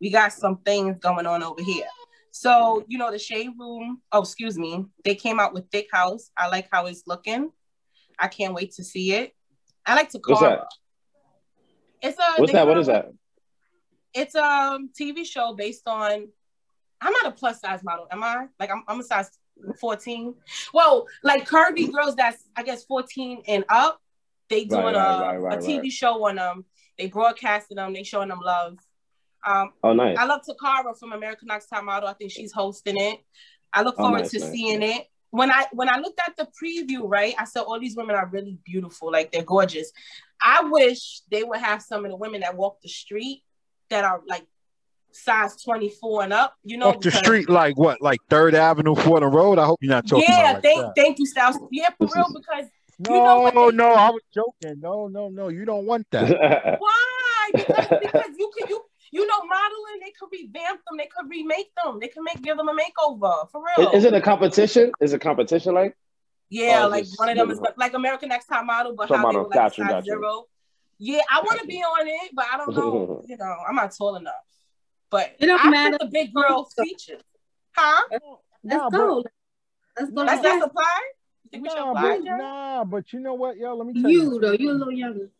[0.00, 1.86] we got some things going on over here.
[2.32, 6.30] So, you know, the Shade Room, oh, excuse me, they came out with Thick House.
[6.36, 7.52] I like how it's looking.
[8.18, 9.34] I can't wait to see it.
[9.84, 10.66] I like to What's call that?
[12.02, 12.66] It's a What's that?
[12.66, 13.08] What come that?
[14.14, 16.28] It's a TV show based on.
[17.02, 18.46] I'm not a plus size model, am I?
[18.58, 19.30] Like I'm, I'm a size
[19.80, 20.34] 14.
[20.74, 24.00] Well, like curvy girls that's I guess 14 and up.
[24.50, 26.64] They doing Right, a, right, right, right, a TV show on them.
[26.98, 27.92] They broadcasted them.
[27.94, 28.78] They showing them love.
[29.46, 30.18] Um, oh, nice.
[30.18, 32.08] I love Tocarra from American Next Top Model.
[32.08, 33.20] I think she's hosting it.
[33.72, 35.06] I look Oh, forward nice, to nice, seeing it.
[35.30, 38.26] When I when I looked at the preview, right, I said all these women are
[38.26, 39.92] really beautiful, like they're gorgeous.
[40.42, 43.44] I wish they would have some of the women that walk the street
[43.90, 44.46] that are like
[45.12, 46.88] size 24 and up, you know.
[46.88, 48.00] Off the street, like what?
[48.00, 49.58] Like Third Avenue, Fordham Road.
[49.58, 50.92] I hope you're not talking Yeah, about like thank that.
[50.96, 51.58] thank you, Styles.
[51.70, 52.64] Yeah, for This real, is- because
[53.08, 54.80] No, you know what they- no, I was joking.
[54.80, 56.28] No, no, no, you don't want that.
[56.80, 57.50] why?
[57.52, 58.80] Because, because you can you
[59.12, 62.56] you know modeling, they could revamp them, they could remake them, they could make give
[62.56, 63.90] them a makeover for real.
[63.90, 64.92] Is it a competition?
[65.00, 65.96] Is it competition like?
[66.52, 69.22] Yeah, Oh, like one of them is like American Next Top Model, but Top how
[69.22, 70.04] they Model, were like gotcha, size gotcha.
[70.04, 70.44] zero.
[71.02, 73.22] Yeah, I want to be on it, but I don't know.
[73.26, 74.34] you know, I'm not tall enough.
[75.10, 75.96] But It don't I matter.
[75.98, 77.22] the big girl features.
[77.74, 78.02] Huh?
[78.10, 78.22] Let's
[78.62, 79.24] Nah, go.
[79.98, 80.24] Let's go.
[80.26, 81.00] That's Let's that supply?
[81.44, 83.74] You think we should Nah, but, nah, but you know what, yo?
[83.74, 84.34] Let me tell you.
[84.34, 85.30] You though, you a little younger.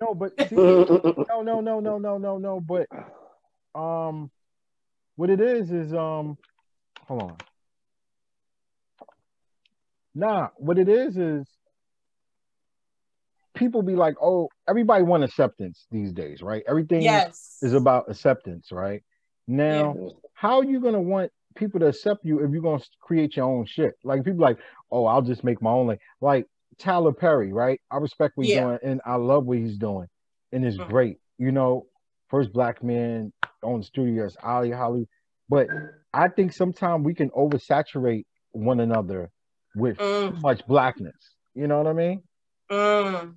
[0.00, 2.60] No, but see, no, no, no, no, no, no, no.
[2.60, 2.88] But
[3.78, 4.32] um,
[5.14, 6.36] what it is is um,
[7.06, 7.36] hold on.
[10.12, 11.46] Nah, what it is is
[13.54, 16.62] people be like, oh, everybody want acceptance these days, right?
[16.68, 17.58] Everything Yes.
[17.62, 19.02] is about acceptance, right?
[19.46, 19.96] Now,
[20.34, 23.66] how are you gonna want people to accept you if you're gonna create your own
[23.66, 23.94] shit?
[24.02, 24.58] Like people like,
[24.90, 26.46] oh, I'll just make my own like like
[26.78, 27.80] Tyler Perry, right?
[27.90, 28.62] I respect what he's Yeah.
[28.62, 30.08] doing and I love what he's doing,
[30.52, 30.88] and it's Mhm.
[30.88, 31.18] great.
[31.38, 31.86] You know,
[32.28, 35.08] first black man on the studios, Ali Holly.
[35.48, 35.68] But
[36.12, 39.30] I think sometimes we can oversaturate one another
[39.74, 41.14] with Mm, too much blackness.
[41.54, 42.22] You know what I mean?
[42.70, 43.36] mm.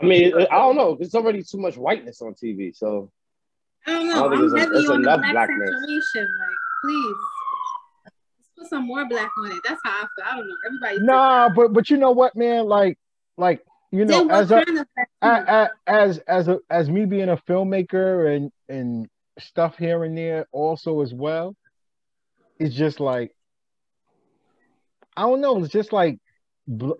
[0.00, 0.94] I mean, I don't know.
[0.96, 3.10] There's already too much whiteness on TV, so
[3.86, 4.14] I don't know.
[4.14, 4.28] I know.
[4.28, 5.70] don't think I'm it's a- heavy it's on the enough black blackness.
[5.70, 6.22] saturation.
[6.38, 7.16] Like, please.
[8.04, 9.58] Let's put some more black on it.
[9.66, 10.24] That's how I feel.
[10.30, 10.54] I don't know.
[10.66, 10.98] Everybody.
[11.06, 12.66] Nah, but but you know what, man?
[12.66, 12.98] Like
[13.38, 15.54] like you know, Then as a kind of black I, people?
[15.54, 20.46] I, as as a as me being a filmmaker and and stuff here and there
[20.50, 21.54] also as well
[22.58, 23.34] it's just like
[25.14, 26.18] i don't know it's just like
[26.66, 26.92] bl-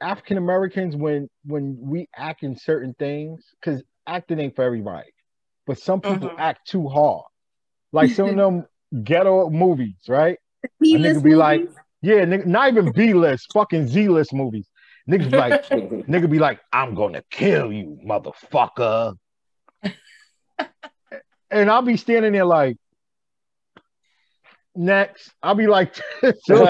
[0.00, 5.10] african americans when when we act in certain things because acting ain't for everybody
[5.66, 6.38] but some people Mhm.
[6.38, 7.24] act too hard
[7.92, 8.66] like some of them
[9.04, 10.38] ghetto movies right
[10.80, 11.68] B-list nigga be like-
[12.00, 14.68] yeah nigga, not even b-list fucking z-list movies
[15.08, 15.64] niggas be like
[16.08, 19.14] Nigga be like, I'm gonna kill you, motherfucker.
[21.50, 22.76] and I'll be standing there like,
[24.74, 25.30] next.
[25.42, 25.94] I'll be like,
[26.44, 26.64] so,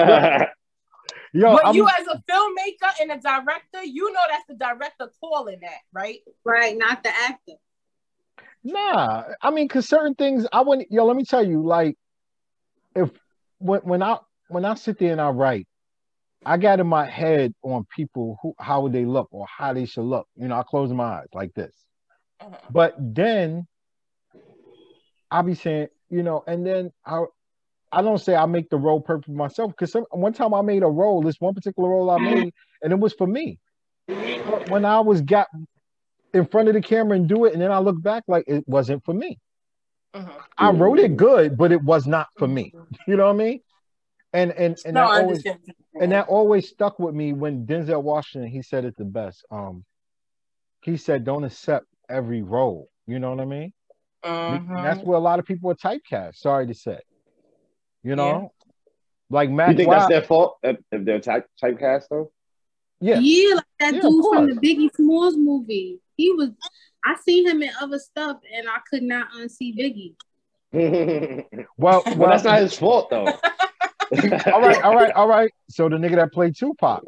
[1.33, 5.09] yo, but I'm, you as a filmmaker and a director, you know that's the director
[5.19, 6.19] calling that, right?
[6.43, 7.53] Right, not the actor.
[8.63, 9.23] nah.
[9.41, 10.91] I mean, cause certain things I wouldn't.
[10.91, 11.97] Yo, let me tell you, like,
[12.95, 13.09] if
[13.59, 15.67] when when I when I sit there and I write,
[16.45, 19.85] I got in my head on people who how would they look or how they
[19.85, 20.27] should look.
[20.35, 21.75] You know, I close my eyes like this.
[22.41, 22.55] Uh-huh.
[22.71, 23.67] But then
[25.29, 27.23] I'll be saying, you know, and then I
[27.91, 30.87] I don't say I make the role perfect myself because one time I made a
[30.87, 33.59] role, this one particular role I made, and it was for me.
[34.67, 35.47] When I was got
[36.33, 38.67] in front of the camera and do it, and then I look back like it
[38.67, 39.39] wasn't for me.
[40.15, 40.31] Mhm.
[40.57, 42.73] I wrote it good, but it was not for me.
[43.07, 43.61] You know what I mean?
[44.33, 45.45] And and and No, that always
[45.99, 49.43] and that always stuck with me when Denzel Washington he said it the best.
[49.49, 49.85] Um,
[50.81, 53.73] he said, "Don't accept every role." You know what I mean?
[54.77, 56.35] And that's where a lot of people are typecast.
[56.35, 56.99] Sorry to say,
[58.03, 58.51] you know,
[59.29, 62.31] like you think Wise- that's their fault if, if they're type typecast though?
[62.99, 65.99] yeah, Yeah, like that Yeah, dude from the Biggie Smalls movie.
[66.17, 66.49] He was.
[67.05, 70.15] I seen him in other stuff, and I could not unsee Biggie.
[71.77, 73.25] well, well, well, that's not his fault though.
[74.11, 75.51] all right, all right, all right.
[75.69, 77.03] So the nigga that played Tupac,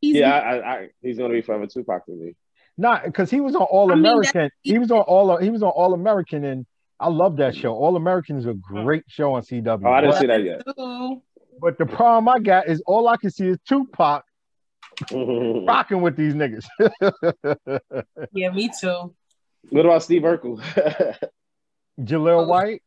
[0.00, 2.34] He's Yeah, I, I, I, he's gonna be forever Tupac to me.
[2.76, 4.50] not because he was on All I mean, American.
[4.62, 5.36] He was on all.
[5.38, 6.66] He was on All American, and
[7.00, 7.74] I love that show.
[7.74, 9.82] All Americans is a great show on CW.
[9.86, 10.62] Oh, I didn't but, see that yet.
[11.60, 14.24] but the problem I got is all I can see is Tupac
[15.10, 16.66] what rocking with these niggas.
[18.32, 19.14] Yeah, me too.
[19.70, 20.60] What about Steve Urkel?
[22.00, 22.46] Jaleel oh.
[22.46, 22.82] White.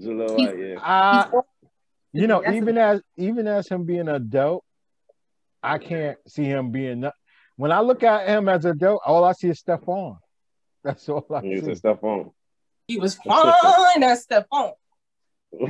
[0.00, 0.78] Jaleel White, yeah.
[0.82, 1.30] I,
[2.12, 4.64] you know, That's a- even as even as him being an adult,
[5.62, 7.00] I can't see him being.
[7.00, 7.12] no-
[7.56, 10.16] When I look at him as an adult, all I see is Stefan.
[10.84, 11.64] That's all I He see.
[11.66, 12.30] said stuff on.
[12.88, 14.72] He was fine as Stefan.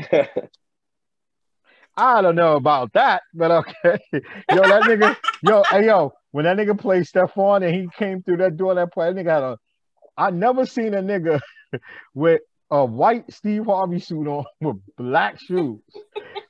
[1.96, 3.98] I don't know about that, but okay.
[4.12, 4.20] Yo,
[4.62, 8.56] that nigga, yo, hey yo, when that nigga played Stefan and he came through that
[8.56, 9.58] door, that play, that nigga had a.
[10.16, 11.40] I never seen a nigga
[12.14, 15.80] with a white Steve Harvey suit on with black shoes.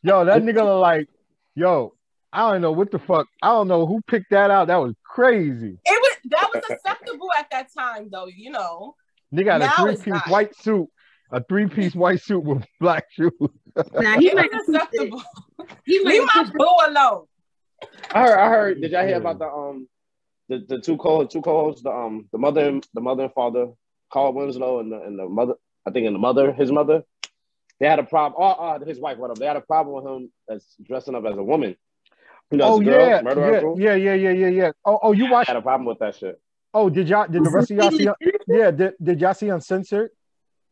[0.02, 1.08] Yo, that nigga look like,
[1.54, 1.94] yo,
[2.30, 3.26] I don't know what the fuck.
[3.42, 4.66] I don't know who picked that out.
[4.66, 5.78] That was crazy.
[5.84, 8.26] It was that was acceptable at that time, though.
[8.26, 8.96] You know,
[9.32, 10.30] They got Now a three piece not.
[10.30, 10.88] white suit,
[11.30, 13.32] a three piece white suit with black shoes.
[13.76, 15.22] Nah, he It's might have acceptable.
[15.84, 17.26] He might Leave my pushed boo alone.
[18.12, 18.38] I heard.
[18.38, 18.80] I heard.
[18.80, 19.88] Did y'all hear about the um
[20.48, 23.68] the, the two co two co-hosts the um the mother and the mother and father
[24.12, 25.54] Carl Winslow and the and the mother
[25.86, 27.02] I think and the mother his mother
[27.80, 28.42] they had a problem.
[28.42, 31.36] Oh, uh, his wife whatever they had a problem with him as dressing up as
[31.36, 31.76] a woman.
[32.50, 34.70] You know, oh as a girl, yeah, murder yeah, yeah, yeah, yeah, yeah, yeah.
[34.84, 35.48] Oh, oh, you watched?
[35.48, 36.40] had a problem with that shit.
[36.74, 37.26] Oh, did y'all?
[37.26, 38.08] Did the rest of y'all see?
[38.46, 40.10] Yeah, did, did y'all see uncensored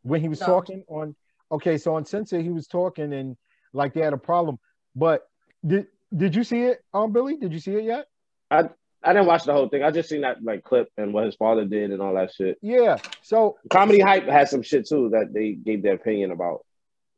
[0.03, 0.47] when he was No.
[0.47, 1.15] talking on?
[1.51, 3.37] Okay, so uncensored he was talking and
[3.73, 4.59] like they had a problem.
[4.95, 5.27] But
[5.67, 7.37] did did you see it, um, Billy?
[7.37, 8.07] Did you see it yet?
[8.51, 8.69] I
[9.03, 9.83] I didn't watch the whole thing.
[9.83, 12.59] I just seen that like clip and what his father did and all that shit.
[12.61, 12.99] Yeah.
[13.23, 16.65] So Comedy hype had some shit too that they gave their opinion about.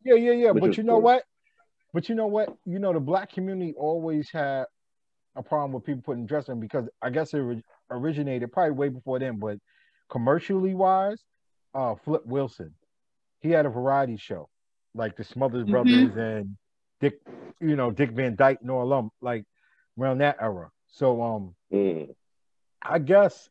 [0.04, 0.52] yeah, yeah, yeah.
[0.52, 1.02] But you know cool.
[1.02, 1.24] what?
[1.94, 2.54] But you know what?
[2.66, 4.66] You know the black community always had
[5.36, 8.88] a problem with people putting dress on because I guess it ori- originated probably way
[8.88, 9.58] before then, but
[10.10, 11.22] commercially wise,
[11.74, 12.74] uh, Flip Wilson,
[13.40, 14.48] he had a variety show
[14.94, 15.70] like the Smothers Mhm.
[15.70, 16.56] Brothers and
[17.00, 17.20] Dick,
[17.60, 19.44] you know, Dick Van Dyke and all them, like
[19.98, 20.70] around that era.
[20.88, 22.14] So um, Mm.
[22.82, 23.48] I guess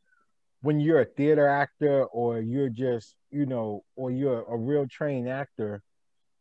[0.61, 5.29] when you're a theater actor or you're just, you know, or you're a real trained
[5.29, 5.81] actor,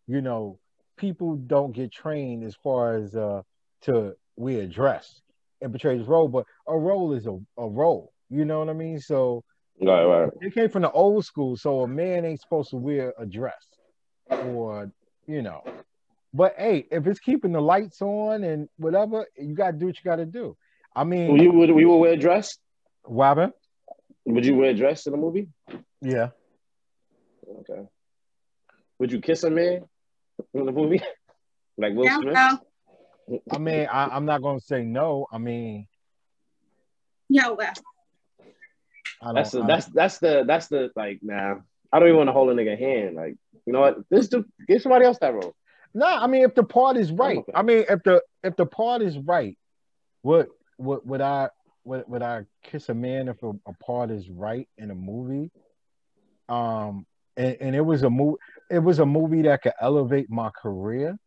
[0.06, 0.58] you know,
[0.96, 3.42] people don't get trained as far as uh
[3.82, 5.20] to wear a dress
[5.60, 8.12] and portray this role, but a role is a, a role.
[8.30, 8.98] You know what I mean?
[9.00, 9.44] So
[9.80, 10.30] Right, right.
[10.40, 13.64] it came from the old school, so a man ain't supposed to wear a dress
[14.30, 14.90] or
[15.26, 15.62] you know.
[16.32, 20.02] But hey, if it's keeping the lights on and whatever, you gotta do what you
[20.04, 20.56] gotta do.
[20.94, 22.58] I mean, Will you would we will wear a dress?
[23.06, 23.52] Wabba,
[24.24, 25.48] Would you wear a dress in the movie?
[26.00, 26.30] yeah.
[27.60, 27.82] Okay.
[28.98, 29.84] Would you kiss a man
[30.54, 31.02] in the movie?
[31.78, 32.34] like Will Yeah, Smith?
[33.26, 35.26] Well, I mean, I, I'm not gonna say no.
[35.32, 35.86] I mean,
[37.28, 37.72] yeah, well.
[39.34, 41.56] That's the that's that's the that's the like nah.
[41.92, 43.16] I don't even want to hold a nigga hand.
[43.16, 43.98] Like, you know what?
[44.10, 45.54] This do give somebody else that role.
[45.94, 46.06] no.
[46.06, 47.52] I mean, if the part is right, okay.
[47.54, 49.56] I mean, if the if the part is right,
[50.22, 51.48] would would would I
[51.84, 55.50] would, would I kiss a man if a, a part is right in a movie?
[56.48, 58.38] Um, and, and it was a movie.
[58.70, 61.18] It was a movie that could elevate my career.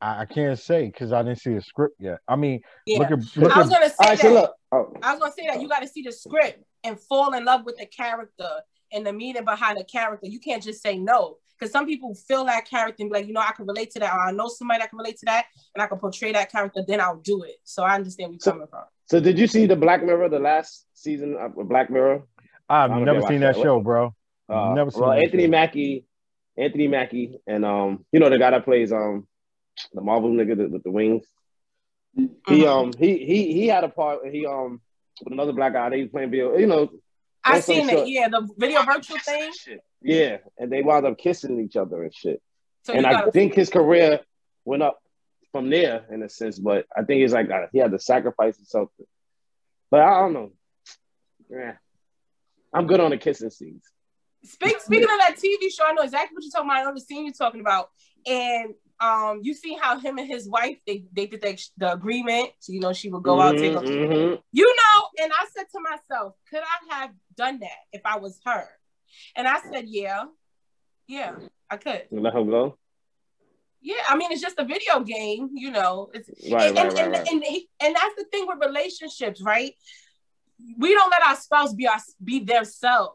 [0.00, 2.18] I, I can't say because I didn't see the script yet.
[2.28, 2.98] I mean, Yeah.
[2.98, 4.22] look at look I was gonna say All right, that.
[4.22, 4.54] so look.
[4.72, 7.44] Oh, I was gonna say that you got to see the script and fall in
[7.44, 8.48] love with the character
[8.92, 10.26] and the meaning behind the character.
[10.26, 13.32] You can't just say no because some people feel that character and be like, you
[13.32, 15.46] know, I can relate to that, or I know somebody that can relate to that,
[15.74, 16.82] and I can portray that character.
[16.86, 17.56] Then I'll do it.
[17.64, 18.84] So I understand where you're So- coming from.
[19.06, 22.22] so did you see the Black Mirror, the last season of Black Mirror?
[22.68, 23.62] I've never seen that that.
[23.62, 24.12] show, bro.
[24.48, 25.50] Uh, Never seen well, Anthony show.
[25.50, 26.04] Mackie,
[26.58, 29.26] Anthony Mackie, and um, you know the guy that plays um,
[29.92, 31.24] the Marvel nigga that- with the wings.
[32.14, 32.28] He
[32.62, 32.66] Mhm.
[32.66, 34.26] um he he he had a part.
[34.26, 34.80] He um
[35.22, 35.90] with another black guy.
[35.90, 36.56] They was playing video.
[36.56, 36.90] You know.
[37.44, 38.08] I seen it.
[38.08, 39.52] Yeah, the video virtual thing.
[39.52, 39.80] Shit.
[40.02, 42.42] Yeah, and they wound up kissing each other and shit.
[42.84, 44.20] So and I think his career
[44.64, 44.98] went up
[45.52, 46.58] from there in a sense.
[46.58, 48.88] But I think he's like uh, he had to sacrifice himself.
[49.90, 50.52] But I don't know.
[51.50, 51.74] Yeah,
[52.72, 53.84] I'm good on the kissing scenes.
[54.42, 56.78] Speak, speaking of that TV show, I know exactly what you're talking about.
[56.80, 57.90] I know the scene you're talking about,
[58.26, 62.50] and um, you see how him and his wife they they did the, the agreement.
[62.60, 64.42] So you know she would go out take Mhm, a mhm.
[64.52, 68.40] You know, and I said to myself, could I have done that if I was
[68.46, 68.68] her?
[69.34, 70.24] And I said, yeah,
[71.06, 71.32] yeah,
[71.70, 72.04] I could.
[72.10, 72.78] Let him go.
[73.82, 76.10] Yeah, I mean, it's just a video game, you know.
[76.12, 79.40] It's Right, and, right, and, right, and, and, he- and that's the thing with relationships,
[79.42, 79.74] right?
[80.78, 83.14] We don't let our spouse be our be themselves.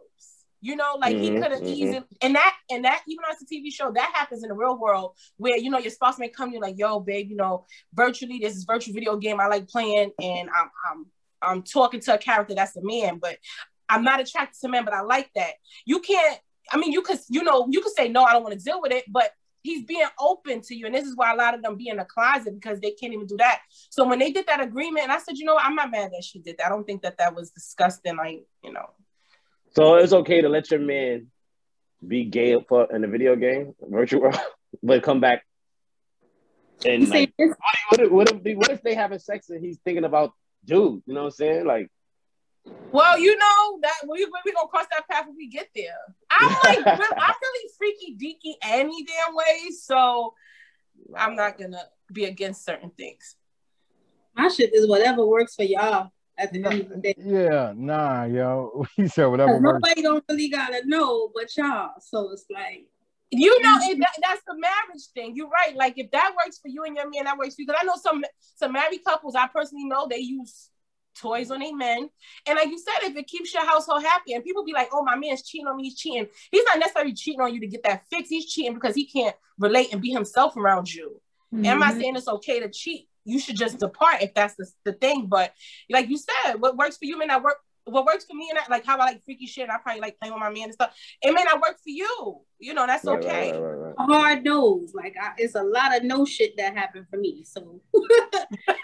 [0.61, 1.67] You know, like he Mhm, could have mhm.
[1.67, 4.55] easily and that and that even though it's a TV show, that happens in the
[4.55, 7.35] real world where you know your spouse may come to you like, yo, babe, you
[7.35, 11.05] know, virtually this is virtual video game I like playing, and I'm I'm
[11.41, 13.37] I'm talking to a character that's a man, but
[13.89, 15.53] I'm not attracted to men, but I like that.
[15.85, 16.39] You can't,
[16.71, 18.81] I mean, you could, you know, you could say no, I don't want to deal
[18.81, 19.31] with it, but
[19.63, 20.85] he's being open to you.
[20.85, 23.13] And this is why a lot of them be in the closet because they can't
[23.13, 23.61] even do that.
[23.89, 26.11] So when they did that agreement, and I said, you know what, I'm not mad
[26.13, 26.67] that she did that.
[26.67, 28.15] I don't think that that was disgusting.
[28.17, 28.89] Like, you know,
[29.73, 31.27] So it's okay to let your man
[32.05, 34.39] be gay for in the video game, virtual world,
[34.83, 35.45] but come back
[36.85, 37.55] and say like, this,
[37.89, 40.33] what if, what if what if they having sex and he's thinking about
[40.65, 41.01] dude?
[41.05, 41.65] You know what I'm saying?
[41.65, 41.89] Like,
[42.91, 45.97] well, you know that we we gonna cross that path when we get there.
[46.29, 50.33] I'm like, I'm really freaky deaky any damn way, so
[51.15, 53.35] I'm not gonna be against certain things.
[54.35, 57.15] my shit is whatever works for y'all at the end of the day.
[57.17, 58.83] Yeah, nah, yo.
[58.95, 59.79] He said whatever 'Cause works.
[59.83, 61.91] nobody don't really gotta know but y'all.
[61.99, 62.87] So it's like
[63.29, 65.35] You know, it, that, that's the marriage thing.
[65.35, 65.75] You're right.
[65.75, 67.67] Like if that works for you and your man, that works for you.
[67.67, 68.23] Because I know some
[68.55, 70.69] some married couples I personally know they use
[71.15, 72.09] toys on a men.
[72.47, 75.03] And like you said, if it keeps your household happy, and people be like, "Oh,
[75.03, 75.83] my man's cheating on me.
[75.83, 78.29] He's cheating." He's not necessarily cheating on you to get that fix.
[78.29, 81.21] He's cheating because he can't relate and be himself around you.
[81.53, 81.65] Mm-hmm.
[81.65, 83.07] Am I saying it's okay to cheat?
[83.25, 85.27] You should just depart if that's the, the thing.
[85.27, 85.53] But
[85.89, 88.57] like you said, what works for you may not work what works for me and
[88.57, 90.65] that, like how I like freaky shit, and I probably like playing with my man
[90.65, 90.95] and stuff.
[91.21, 92.41] It may not work for you.
[92.59, 93.51] You know, that's right, okay.
[93.51, 94.93] Right, right, Hard nose.
[94.93, 97.43] Like I, it's a lot of no shit that happened for me.
[97.43, 97.81] So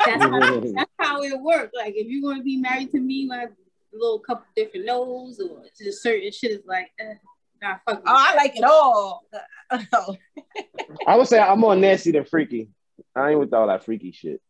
[0.06, 1.76] that's, how, that's how it worked.
[1.76, 5.64] Like if you're gonna be married to me, like a little couple different nose or
[5.78, 7.14] just certain shit is like eh,
[7.62, 9.26] nah, fuck Oh, I like it all.
[11.08, 12.70] I would say I'm more nasty than freaky.
[13.18, 14.42] I ain't with all that freaky shit.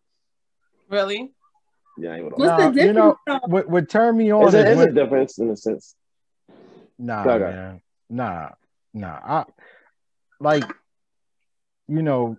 [0.89, 1.33] Really?
[1.97, 2.85] Yeah, I What's the difference?
[2.85, 5.95] You know, what, what turned me on is, a, is a difference in a sense.
[6.99, 7.81] Nah, man.
[8.09, 8.49] Nah,
[8.93, 9.19] nah.
[9.23, 9.45] I
[10.39, 10.63] like,
[11.87, 12.37] you know,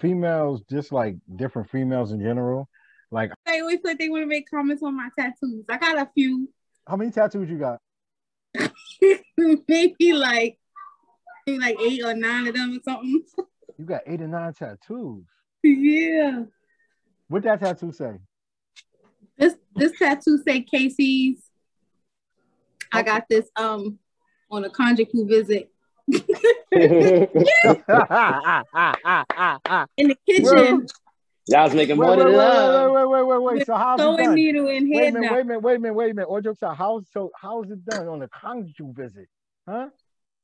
[0.00, 2.68] females just like different females in general.
[3.10, 5.64] Like they always like they want to make comments on my tattoos.
[5.68, 6.48] I got a few.
[6.86, 7.78] How many tattoos you got?
[9.68, 10.58] maybe like
[11.46, 13.22] maybe like eight or nine of them or something.
[13.82, 15.24] You got eight or nine tattoos.
[15.64, 16.44] Yeah.
[17.26, 18.12] What that tattoo say?
[19.36, 21.42] This this tattoo say Casey's.
[22.92, 23.98] I got this um
[24.52, 25.72] on a conjugal visit.
[26.06, 26.22] in
[26.70, 27.26] the
[30.28, 30.86] kitchen.
[31.48, 32.22] Y'all was making money.
[32.22, 33.66] Wait, wait, wait, wait, wait, wait.
[33.66, 34.36] So how's it done?
[34.36, 36.28] needle in wait a minute, wait a minute, wait a minute, wait a minute.
[36.28, 36.76] Or jokes out.
[36.76, 39.26] How's so how's it done on a conjugal visit?
[39.68, 39.88] Huh?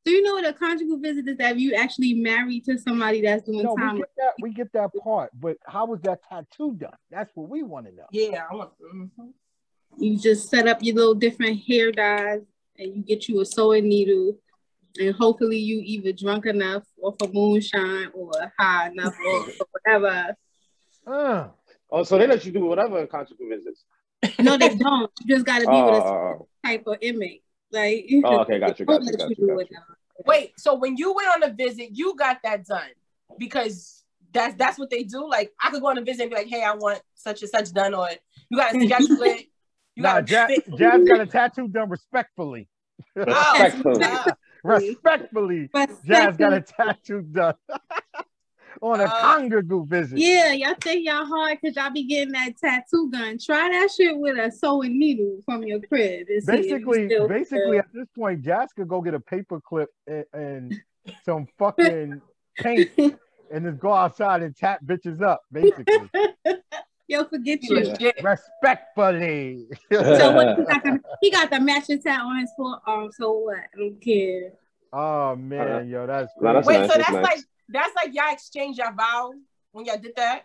[0.05, 1.37] Do you know what a conjugal visit is?
[1.37, 3.95] That you actually married to somebody that's doing no, time.
[3.95, 6.97] We get, that, we get that part, but how was that tattoo done?
[7.11, 8.07] That's what we want to know.
[8.11, 8.71] Yeah, I want.
[8.81, 9.29] Mm-hmm.
[9.99, 12.41] You just set up your little different hair dyes,
[12.79, 14.39] and you get you a sewing needle,
[14.99, 20.37] and hopefully you either drunk enough, or for moonshine, or high enough, or, whatever.
[21.07, 21.49] Uh.
[21.91, 23.85] Oh, so they let you do whatever in conjugal visits.
[24.39, 25.11] no, they don't.
[25.21, 27.43] You just got to be uh, with a oh, type of inmate.
[27.71, 29.79] Like, oh, okay, got you, got you, got you, got you.
[30.27, 32.91] Wait, so when you went on a visit, you got that done
[33.39, 35.29] because that's that's what they do.
[35.29, 37.51] Like I could go on a visit and be like, "Hey, I want such and
[37.51, 38.09] such done," or
[38.49, 39.47] you got to schedule it.
[39.95, 42.69] You nah, Jazz, Jazz got a tattoo done respectfully.
[43.17, 44.09] Oh, respectfully.
[44.65, 45.71] respectfully.
[46.05, 47.55] Jazz got a tattoo done.
[48.83, 50.19] on a uh, conjugal visit.
[50.19, 53.39] Yeah, y'all think y'all hard because y'all be getting that tattoo gun.
[53.39, 56.27] Try that shit with a sewing needle from your crib.
[56.47, 60.75] Basically, basically at this point, Jazz could go get a paper clip and, and
[61.25, 62.21] some fucking
[62.59, 62.91] paint
[63.51, 66.11] and just go outside and tap bitches up, basically.
[67.09, 67.77] Yo, forget you.
[68.23, 69.67] Respectfully.
[69.91, 73.11] so what he got, the, he got the matching tat on his forearm.
[73.13, 73.57] So what?
[73.57, 74.53] I don't care.
[74.93, 76.81] Oh man, uh, yo, that's, that's wait.
[76.81, 77.23] Nice, so that's nice.
[77.23, 79.35] like that's like y'all exchange your vows
[79.73, 80.45] when y'all did that.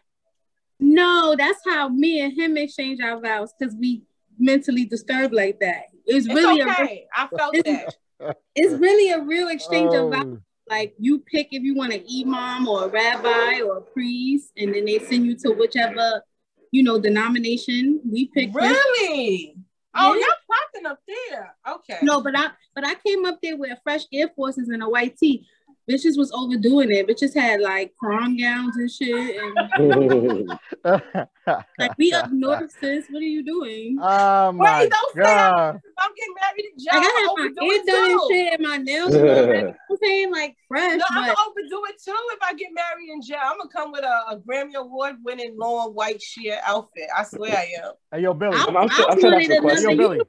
[0.80, 4.04] No, that's how me and him exchange our vows because we
[4.38, 5.84] mentally disturbed like that.
[6.06, 7.08] It's, it's really okay.
[7.16, 7.96] A, I felt that.
[8.56, 10.08] It's really a real exchange oh.
[10.08, 10.38] of vows.
[10.38, 10.42] Oh.
[10.70, 14.74] Like you pick if you want an imam or a rabbi or a priest, and
[14.74, 16.24] then they send you to whichever
[16.72, 18.54] you know denomination we pick.
[18.54, 19.56] Really?
[19.96, 20.22] Oh, yeah.
[20.22, 21.56] y'all popping up there.
[21.70, 22.00] Okay.
[22.02, 25.18] No, but I but I came up there with fresh Air Forces and a white
[25.18, 25.46] tee
[25.90, 27.08] bitches was overdoing it.
[27.08, 29.38] Bitches had like prom gowns and shit.
[29.38, 30.50] And
[31.80, 33.06] like we up north, sis.
[33.10, 33.98] What are you doing?
[34.02, 35.80] Oh my Wait, don't god!
[35.98, 37.00] I'm getting married in jail.
[37.00, 39.76] Like I have my hair done and shit, and my nails.
[39.90, 40.98] I'm saying like fresh.
[40.98, 42.16] No, I'm gonna overdo it too.
[42.32, 45.56] If I get married in jail, I'm gonna come with a, a Grammy Award winning
[45.58, 47.08] long white sheer outfit.
[47.16, 47.92] I swear I am.
[48.12, 48.58] Hey yo, Billy.
[48.58, 49.92] I'm, I'm, I'm, I'm sure that's a question.
[49.92, 50.20] Yo, Billy.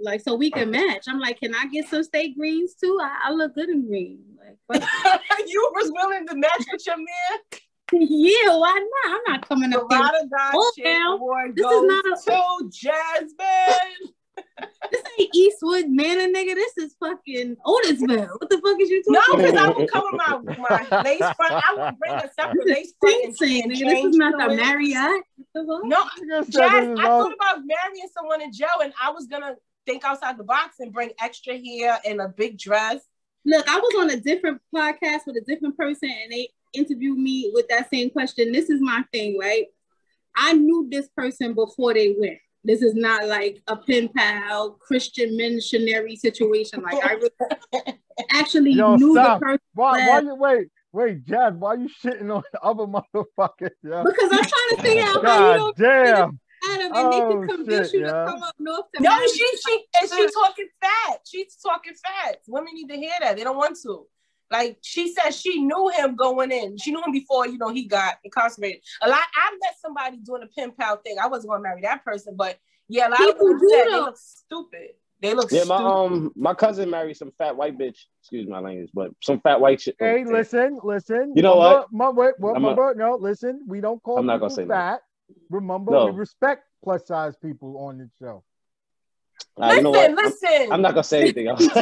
[0.00, 1.04] Like so we can match.
[1.08, 2.98] I'm like, can I get some steak greens too?
[3.00, 4.20] I, I look good in green.
[4.68, 4.82] Like,
[5.46, 7.06] you was willing to match with your man?
[7.92, 9.14] Yeah, why not?
[9.14, 10.00] I'm not coming up there.
[10.02, 11.18] Oh, now.
[11.54, 14.14] This is not a to Jasmine.
[14.90, 16.54] this ain't Eastwood, man, a nigga.
[16.54, 18.40] This is fucking Otisville.
[18.40, 19.12] What the fuck is you talking?
[19.12, 20.04] No, because I would come
[20.42, 21.36] with my, my lace front.
[21.52, 23.40] I would bring a separate lace front.
[23.42, 25.22] And, and nigga, this is not the Marriott.
[25.54, 26.04] No,
[26.48, 29.54] Jazz, I thought about marrying someone in jail, and I was gonna
[29.86, 33.00] think outside the box and bring extra hair and a big dress.
[33.44, 37.50] Look, I was on a different podcast with a different person and they interviewed me
[37.54, 38.52] with that same question.
[38.52, 39.66] This is my thing, right?
[40.36, 42.38] I knew this person before they went.
[42.64, 46.82] This is not like a pen pal Christian missionary situation.
[46.82, 47.98] Like I really
[48.30, 49.40] actually Yo, knew stop.
[49.40, 49.60] the person.
[49.74, 50.68] Why, why you wait?
[50.92, 53.70] Wait, Jazz, why you shitting on the other motherfuckers?
[53.82, 54.02] Yeah?
[54.04, 56.40] Because I'm trying to figure out God how you don't damn.
[56.70, 58.12] Adam and oh, they can convince shit, you yeah.
[58.12, 61.18] to come up north to No, she she and she's talking fat.
[61.24, 62.38] She's talking fat.
[62.46, 63.36] Women need to hear that.
[63.36, 64.06] They don't want to.
[64.50, 66.76] Like she said, she knew him going in.
[66.78, 68.82] She knew him before, you know, he got incarcerated.
[69.02, 69.20] A lot.
[69.34, 71.16] I met somebody doing a pen pal thing.
[71.20, 72.58] I wasn't gonna marry that person, but
[72.88, 74.90] Yeah, a lot People of do women said they look stupid.
[75.20, 77.96] They look Yeah, my um my cousin married some fat white bitch.
[78.20, 79.96] Excuse my language, but some fat white shit.
[79.98, 81.32] Hey, listen, listen.
[81.34, 81.90] You know what?
[81.90, 83.64] Remember, wait, what, I'm not- remember, no, listen.
[83.66, 85.00] We don't call I'm not gonna say fat.
[85.50, 86.06] Remember, No.
[86.06, 88.44] we respect plus size people on the show.
[89.60, 90.10] Uh, you know what?
[90.10, 90.72] listen, I'm, listen.
[90.72, 91.60] I'm not gonna say anything else.
[91.64, 91.80] She was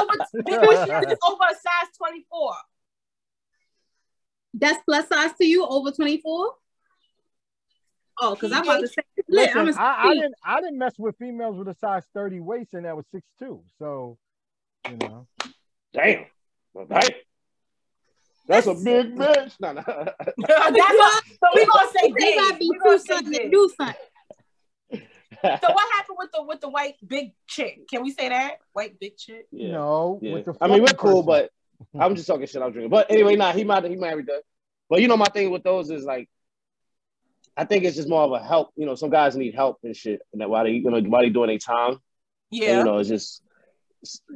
[0.00, 0.86] over.
[0.86, 2.52] She was over a size twenty four.
[4.54, 6.54] That's plus size to you over 24?
[8.22, 9.54] Oh, because I'm about to say, lit.
[9.54, 12.74] I'm a I, I didn't, I didn't mess with females with a size 30 waist,
[12.74, 13.62] and that was six two.
[13.78, 14.18] So,
[14.88, 15.26] you know,
[15.92, 16.26] Damn.
[16.74, 17.10] Well, damn.
[18.50, 19.54] That's a big bitch.
[19.60, 19.82] No, no.
[19.86, 22.58] That's what, so we gonna say they gotta big.
[22.58, 23.94] be We two something to do something.
[25.42, 27.88] So what happened with the with the white big chick?
[27.88, 29.46] Can we say that white big chick?
[29.52, 29.72] yeah.
[29.72, 30.18] no.
[30.20, 30.40] Yeah.
[30.60, 31.48] I mean, we're cool, person.
[31.94, 32.60] but I'm just talking shit.
[32.60, 32.90] I'm drinking.
[32.90, 34.40] But anyway, nah, he might he might married her.
[34.88, 36.28] But you know, my thing with those is like,
[37.56, 38.70] I think it's just more of a help.
[38.76, 41.22] You know, some guys need help and shit, and that why they you know while
[41.22, 42.00] they doing their time, and,
[42.50, 42.78] Yeah.
[42.78, 43.42] you know, it's just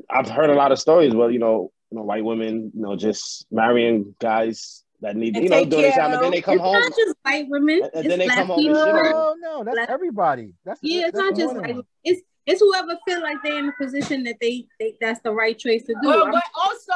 [0.08, 2.96] I've heard a lot of stories where you know, you know, white women, you know,
[2.96, 6.30] just marrying guys that need, And you know, take doing their care time, and then
[6.32, 6.72] they come it's home.
[6.80, 7.82] not just white women.
[7.84, 10.54] And- and then they come home and shit no, no, that's Black- everybody.
[10.64, 11.76] That's Yeah, it's that's not just white.
[11.76, 11.84] one.
[12.02, 15.56] It's it's whoever feel like they're in a position that they, they that's the right
[15.56, 16.08] choice to do.
[16.08, 16.92] But, but also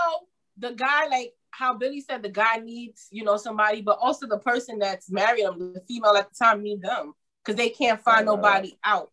[0.59, 4.39] the guy, like how Billy said, the guy needs you know somebody, but also the
[4.39, 7.13] person that's married him, the female at the time, need them
[7.45, 9.13] because they can't find Right, right, nobody out.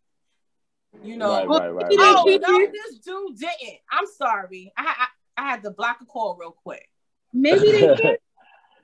[1.02, 1.30] You know.
[1.30, 1.86] Right, right, right.
[1.90, 3.78] Oh no, this dude didn't.
[3.90, 4.72] I'm sorry.
[4.76, 5.06] I, I
[5.36, 6.88] I had to block a call real quick.
[7.32, 8.16] maybe they can.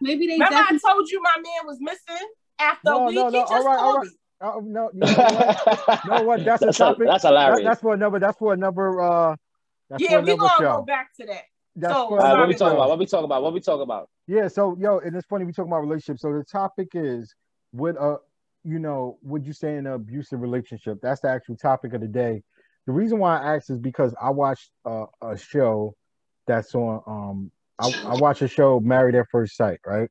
[0.00, 2.26] Maybe they Remember, I told you my man was missing
[2.58, 3.14] after No, a week.
[3.14, 3.40] no, he no.
[3.42, 4.10] just All right, all called me.
[4.44, 6.06] Oh, no, you know what?
[6.06, 6.44] know what?
[6.44, 7.06] That's a that's topic.
[7.06, 7.64] that's That- hilarious.
[7.64, 8.18] that's for another.
[8.18, 9.00] That's for another.
[9.00, 9.36] Uh,
[9.88, 10.76] that's Yeah, we another gonna show.
[10.78, 11.42] go back to that.
[11.76, 12.88] That's So, for All right, what we talking about?
[12.88, 13.42] What we talking about?
[13.44, 14.08] What we talking about?
[14.26, 16.22] Yeah, so yo, and it's funny we talking about relationships.
[16.22, 17.32] So the topic is
[17.72, 18.16] would a,
[18.64, 20.98] you know, would you say in an abusive relationship?
[21.00, 22.42] That's the actual topic of the day.
[22.86, 25.94] The reason why I asked is because I watched uh, a show
[26.46, 30.08] that's on um I, I watch a show Married at First Sight, right?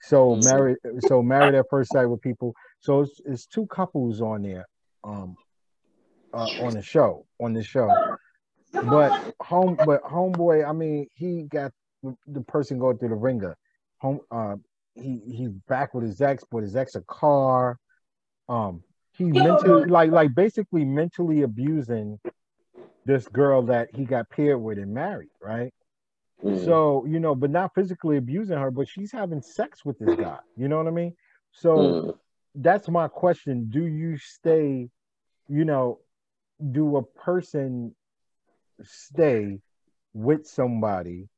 [0.00, 2.54] So married so married at first sight with people.
[2.80, 4.66] So it's, it's two couples on there
[5.04, 5.36] um
[6.32, 7.90] uh, on the show, on the show.
[8.90, 11.72] But home but homeboy, I mean, he got
[12.26, 13.56] the person going through the ringer.
[13.98, 14.56] Home, uh,
[14.94, 17.78] he he's back with his ex, but his ex a car.
[18.48, 18.82] Um,
[19.16, 22.20] he mentally like like basically mentally abusing
[23.06, 25.72] this girl that he got paired with and married, right?
[26.44, 26.64] Mm.
[26.64, 30.38] So you know, but not physically abusing her, but she's having sex with this guy.
[30.56, 31.14] You know what I mean?
[31.52, 32.14] So Mm.
[32.56, 33.68] that's my question.
[33.70, 34.90] Do you stay?
[35.48, 36.00] You know,
[36.72, 37.94] do a person
[38.82, 39.60] stay
[40.12, 41.28] with somebody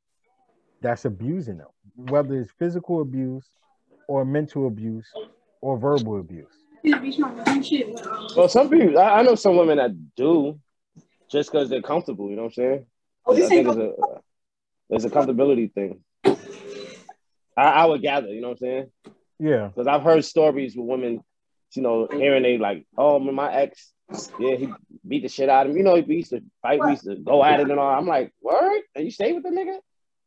[0.81, 3.51] that's abusing them, whether it's physical abuse
[4.09, 5.07] or mental abuse
[5.61, 6.47] or verbal abuse?
[8.37, 10.59] Well, some people, I, I know some women that do,
[11.31, 12.31] just because they're comfortable.
[12.31, 12.87] You know what I'm saying?
[13.27, 13.93] Oh, I think it's a
[14.91, 16.01] it's a comfortability thing.
[16.25, 18.29] I, I would gather.
[18.29, 18.91] You know what I'm saying?
[19.41, 21.21] Yeah, Because I've heard stories with women,
[21.73, 23.93] you know, hearing they like, oh, my ex,
[24.39, 24.69] yeah, he
[25.07, 25.79] beat the shit out of me.
[25.79, 27.95] You know, we used to fight, we used to go at it and all.
[27.95, 28.81] I'm like, word?
[28.97, 29.79] And you stay with the nigga?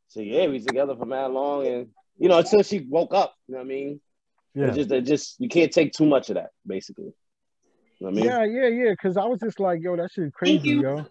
[0.07, 1.87] So yeah, we was together for mad long, and
[2.17, 3.33] you know, until she woke up.
[3.47, 4.01] You know what I mean?
[4.53, 4.67] yeah.
[4.67, 7.13] It's just, it just you can't take too much of that, basically.
[8.01, 8.25] You know I mean?
[8.25, 8.95] Yeah, yeah, yeah.
[8.99, 11.05] Cause I was just like, yo, that shit crazy, yo.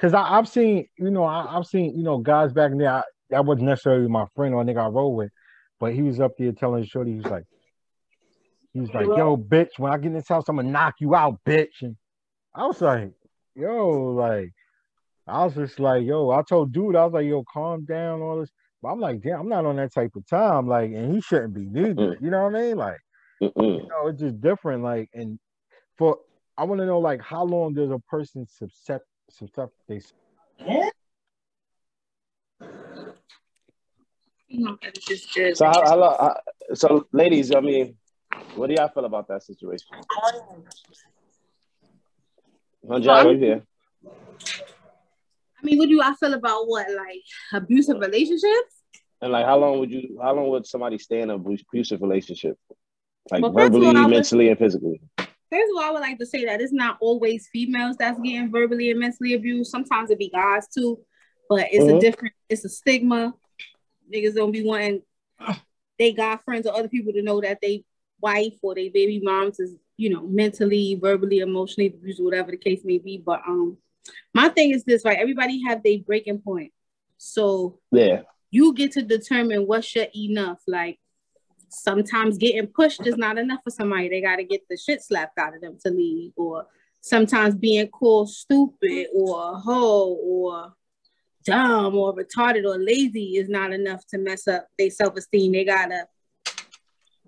[0.00, 2.90] Cause I, I've seen, you know, I, I've seen, you know, guys back in there.
[2.90, 5.30] I, that wasn't necessarily my friend or a nigga I roll with,
[5.78, 7.44] but he was up there telling Shorty, he was like,
[8.72, 11.14] he was like, yo, bitch, when I get in this house, I'm gonna knock you
[11.14, 11.82] out, bitch.
[11.82, 11.96] And
[12.54, 13.12] I was like,
[13.54, 14.52] yo, like,
[15.26, 18.40] I was just like, yo, I told dude, I was like, yo, calm down, all
[18.40, 18.50] this.
[18.82, 20.66] But I'm like, damn, I'm not on that type of time.
[20.66, 22.16] Like, and he shouldn't be neither.
[22.20, 22.76] You know what I mean?
[22.76, 22.98] Like,
[23.42, 23.82] Mm-mm.
[23.82, 24.82] you know, it's just different.
[24.82, 25.38] Like, and
[25.96, 26.18] for
[26.56, 29.00] I want to know, like, how long does a person suscept
[29.32, 30.00] suscept they
[35.54, 36.36] So, how, how, lo- how,
[36.74, 37.96] so ladies, I mean,
[38.54, 39.88] what do y'all feel about that situation?
[42.88, 43.62] Hanjai, you here?
[44.04, 47.22] I mean, what do I feel about what like
[47.52, 48.82] abusive relationships?
[49.20, 50.18] And like, how long would you?
[50.22, 52.58] How long would somebody stay in a abusive relationship?
[53.30, 55.00] Like Well, verbally, all, mentally, and physically.
[55.50, 58.50] First of all, I would like to say that it's not always females that's getting
[58.50, 59.70] verbally and mentally abused.
[59.70, 60.98] Sometimes it be guys too,
[61.48, 62.00] but it's a Mhm.
[62.00, 62.34] different.
[62.48, 63.34] It's a stigma.
[64.12, 65.02] Niggas don't be wanting
[65.98, 67.84] they got friends or other people to know that they
[68.20, 72.80] wife or they baby moms is you know mentally, verbally, emotionally abused, whatever the case
[72.84, 73.18] may be.
[73.24, 73.78] But um,
[74.32, 75.18] my thing is this: right?
[75.18, 76.72] Everybody have their breaking point.
[77.16, 78.22] So Yeah.
[78.50, 80.60] you get to determine what's your enough.
[80.66, 80.98] Like
[81.74, 84.08] sometimes getting pushed is not enough for somebody.
[84.08, 86.66] They got to get the shit slapped out of them to leave, or
[87.00, 90.74] sometimes being called stupid or hoe or
[91.44, 95.52] dumb or retarded or lazy is not enough to mess up their self-esteem.
[95.52, 96.08] They gotta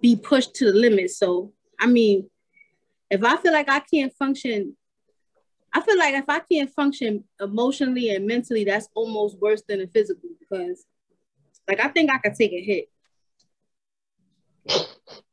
[0.01, 1.11] be pushed to the limit.
[1.11, 2.31] So I mean,
[3.11, 4.77] if I feel like I can't function,
[5.73, 9.87] I feel like if I can't function emotionally and mentally, that's almost worse than a
[9.87, 10.87] physical because
[11.69, 12.89] like I think I could take a hit.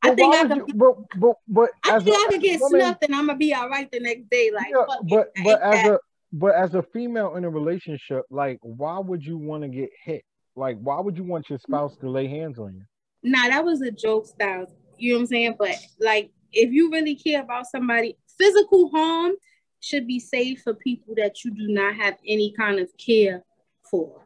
[0.02, 0.68] I think I could.
[0.68, 3.54] You, but but but I think I could get woman, snuffed and I'm gonna be
[3.54, 4.50] all right the next day.
[4.54, 5.92] Like, yeah, but but as that.
[5.92, 5.98] a
[6.32, 10.24] but as a female in a relationship, like, why would you want to get hit?
[10.56, 12.82] Like, why would you want your spouse to lay hands on you?
[13.22, 14.66] Nah, that was a joke style.
[14.98, 15.56] You know what I'm saying?
[15.58, 19.32] But like, if you really care about somebody, physical harm
[19.80, 23.42] should be safe for people that you do not have any kind of care
[23.90, 24.23] for.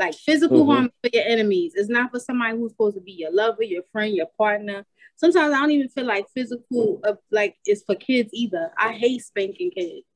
[0.00, 0.70] Like physical mm-hmm.
[0.70, 1.74] harm for your enemies.
[1.76, 4.86] It's not for somebody who's supposed to be your lover, your friend, your partner.
[5.16, 8.72] Sometimes I don't even feel like physical, uh, like it's for kids either.
[8.78, 10.06] I hate spanking kids.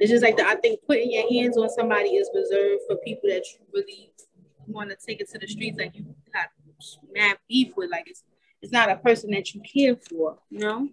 [0.00, 3.30] It's just like the, I think putting your hands on somebody is reserved for people
[3.30, 4.10] that you really
[4.66, 6.46] want to take it to the streets, like you got
[7.14, 7.90] mad beef with.
[7.90, 8.24] Like it's
[8.62, 10.88] it's not a person that you care for, you know?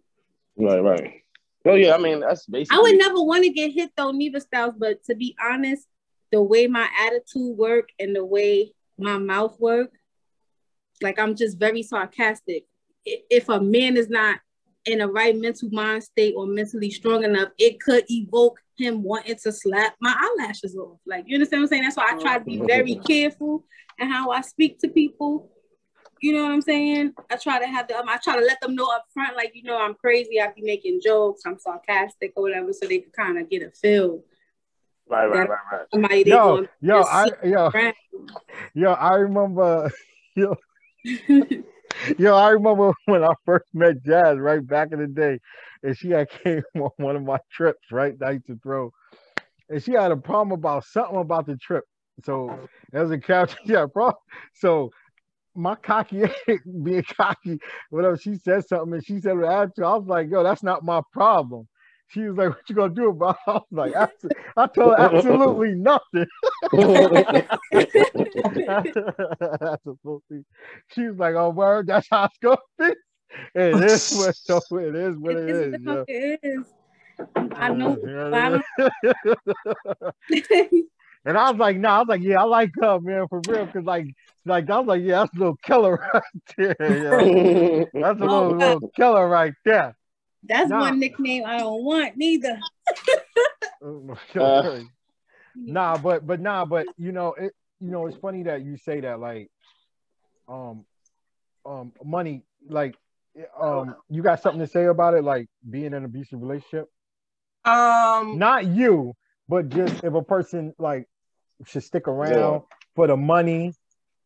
[0.57, 1.23] Right, right.
[1.65, 2.77] Oh yeah, I mean that's basically.
[2.77, 4.75] I would never want to get hit though, neither styles.
[4.77, 5.87] But to be honest,
[6.31, 9.91] the way my attitude work and the way my mouth work,
[11.01, 12.65] like I'm just very sarcastic.
[13.05, 14.39] If a man is not
[14.85, 19.35] in a right mental mind state or mentally strong enough, it could evoke him wanting
[19.43, 20.99] to slap my eyelashes off.
[21.05, 21.83] Like you understand what I'm saying?
[21.83, 23.65] That's why I try to be very careful
[23.99, 25.51] and how I speak to people.
[26.21, 27.13] You know what I'm saying?
[27.31, 28.01] I try to have them.
[28.01, 30.39] Um, I try to let them know up front, like you know, I'm crazy.
[30.39, 31.41] I be making jokes.
[31.45, 34.21] I'm sarcastic or whatever, so they can kind of get a feel.
[35.11, 35.81] Right, right, right, right.
[35.91, 37.69] Somebody yo, yo, I, yo,
[38.73, 39.91] yo, I remember,
[40.37, 40.55] yo,
[42.17, 45.39] yo, I remember when I first met Jazz, right back in the day,
[45.83, 48.93] and she had came on one of my trips, right, that I used to throw,
[49.67, 51.83] and she had a problem about something about the trip.
[52.23, 52.57] So
[52.93, 54.13] as a captain, yeah, bro.
[54.53, 54.91] So
[55.53, 56.23] my cocky
[56.83, 57.59] being cocky,
[57.89, 60.85] whatever she said something and she said her attitude, I was like, yo, that's not
[60.85, 61.67] my problem.
[62.11, 63.39] She was like, "What you gonna do about?" It?
[63.47, 63.95] I was like,
[64.57, 66.27] "I told her absolutely nothing."
[68.67, 70.43] absolutely.
[70.93, 72.93] She was like, "Oh, word, that's how it's gonna be."
[73.55, 75.73] It is what so it is what it, it is.
[75.73, 76.03] is, yeah.
[76.07, 76.65] it is.
[77.55, 77.97] I know.
[81.25, 81.95] and I was like, "No," nah.
[81.95, 84.07] I was like, "Yeah, I like her, man, for real." Because like,
[84.45, 86.23] like I was like, "Yeah, that's a little killer right
[86.57, 86.75] there.
[86.77, 87.85] Yeah.
[87.93, 89.95] That's a little, uh little killer right there."
[90.43, 90.79] That's nah.
[90.79, 92.59] one nickname I don't want neither.
[94.35, 94.79] uh,
[95.55, 97.53] nah, but but nah, but you know it.
[97.79, 99.19] You know it's funny that you say that.
[99.19, 99.49] Like,
[100.47, 100.85] um,
[101.65, 102.43] um, money.
[102.67, 102.95] Like,
[103.59, 105.23] um, you got something to say about it?
[105.23, 106.89] Like being in an abusive relationship.
[107.65, 109.13] Um, not you,
[109.47, 111.07] but just if a person like
[111.65, 112.59] should stick around yeah.
[112.95, 113.73] for the money,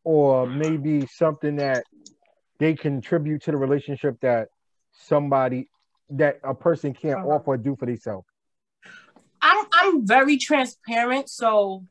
[0.04, 1.84] or maybe something that
[2.60, 4.48] they contribute to the relationship that
[4.94, 5.68] somebody
[6.10, 7.28] that a person can't uh-huh.
[7.28, 8.28] offer or do for themselves?
[9.42, 11.86] I'm I'm very transparent, so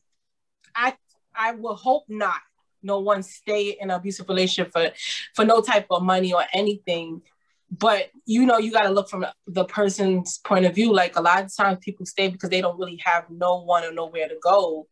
[0.75, 0.95] I
[1.35, 2.41] I will hope not.
[2.83, 4.91] No one stay in an abusive relationship for
[5.35, 7.23] for no type of money or anything.
[7.71, 10.93] But you know, you got to look from the person's point of view.
[10.93, 13.93] Like a lot of times, people stay because they don't really have no one or
[13.93, 14.87] nowhere to go.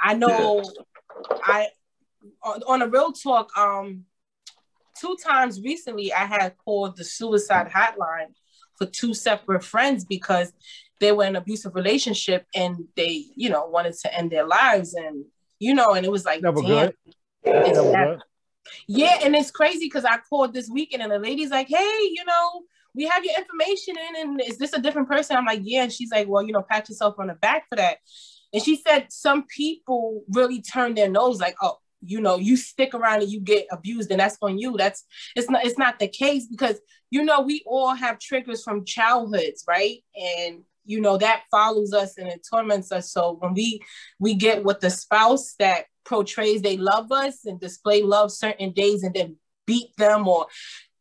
[0.00, 0.64] I know.
[1.42, 1.68] I
[2.42, 3.56] on, on a real talk.
[3.56, 4.04] Um,
[4.98, 8.34] two times recently, I had called the suicide hotline
[8.78, 10.52] for two separate friends because
[11.00, 14.94] they were in an abusive relationship and they, you know, wanted to end their lives.
[14.94, 15.24] And,
[15.58, 16.90] you know, and it was like, Never damn,
[17.44, 18.22] good.
[18.86, 19.18] yeah.
[19.22, 22.62] And it's crazy because I called this weekend and the lady's like, hey, you know,
[22.94, 25.36] we have your information in and is this a different person?
[25.36, 25.84] I'm like, yeah.
[25.84, 27.98] And she's like, well, you know, pat yourself on the back for that.
[28.52, 32.94] And she said some people really turn their nose like, oh, you know you stick
[32.94, 34.76] around and you get abused and that's on you.
[34.76, 36.78] That's it's not it's not the case because
[37.10, 39.98] you know we all have triggers from childhoods right?
[40.14, 43.12] And you know that follows us and it torments us.
[43.12, 43.80] So when we
[44.18, 49.02] we get with the spouse that portrays they love us and display love certain days
[49.02, 49.36] and then
[49.66, 50.46] beat them or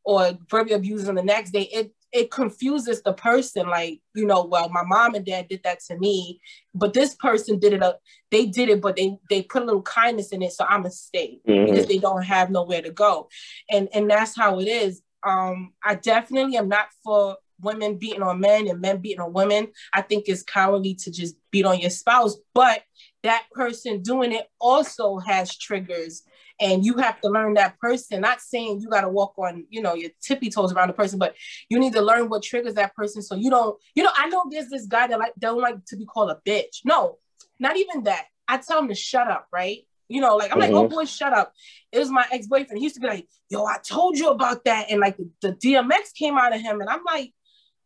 [0.03, 4.45] or verbally abuse them the next day it it confuses the person like you know
[4.45, 6.39] well my mom and dad did that to me
[6.73, 7.93] but this person did it uh,
[8.31, 10.91] they did it but they they put a little kindness in it so i'm a
[10.91, 11.65] stay mm-hmm.
[11.65, 13.29] because they don't have nowhere to go.
[13.69, 15.01] And and that's how it is.
[15.25, 19.69] Um i definitely am not for women beating on men and men beating on women.
[19.93, 22.83] I think it's cowardly to just beat on your spouse but
[23.23, 26.23] that person doing it also has triggers
[26.59, 28.21] and you have to learn that person.
[28.21, 31.19] Not saying you got to walk on, you know, your tippy toes around the person,
[31.19, 31.35] but
[31.69, 34.43] you need to learn what triggers that person so you don't, you know, I know
[34.49, 36.81] there's this guy that like don't like to be called a bitch.
[36.83, 37.17] No,
[37.59, 38.25] not even that.
[38.47, 39.79] I tell him to shut up, right?
[40.09, 40.73] You know, like I'm mm-hmm.
[40.73, 41.53] like, oh boy, shut up.
[41.91, 42.77] It was my ex-boyfriend.
[42.77, 44.87] He used to be like, yo, I told you about that.
[44.89, 46.79] And like the, the DMX came out of him.
[46.79, 47.33] And I'm like,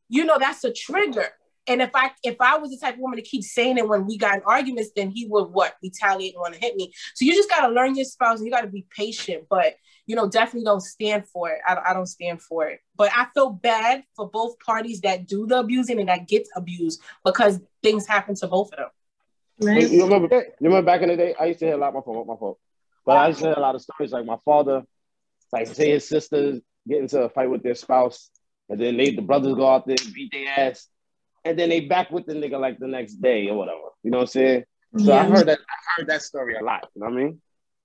[0.08, 1.30] you know, that's a trigger.
[1.68, 4.06] And if I if I was the type of woman to keep saying it when
[4.06, 6.92] we got in arguments, then he would what retaliate and want to hit me.
[7.14, 9.46] So you just gotta learn your spouse and you gotta be patient.
[9.50, 9.76] But
[10.08, 11.60] you know, definitely don't stand for it.
[11.68, 12.80] I, I don't stand for it.
[12.96, 17.02] But I feel bad for both parties that do the abusing and that gets abused
[17.24, 18.90] because things happen to both of them.
[19.62, 19.90] Right.
[19.90, 20.36] You remember?
[20.36, 21.36] You remember back in the day?
[21.40, 21.94] I used to hear a lot.
[21.94, 22.28] My fault.
[22.28, 22.60] My fault.
[23.06, 24.12] But I used to hear a lot of stories.
[24.12, 24.84] Like my father,
[25.52, 28.30] like say his sisters get into a fight with their spouse,
[28.70, 30.88] and then they the brothers go out there and beat their ass,
[31.46, 33.90] and then they back with the nigga like the next day or whatever.
[34.04, 34.64] You know what I'm saying?
[34.98, 35.22] So yeah.
[35.22, 35.60] I heard that.
[35.60, 36.88] I heard that story a lot.
[36.96, 37.42] You know what I mean?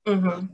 [0.07, 0.47] Mm-hmm.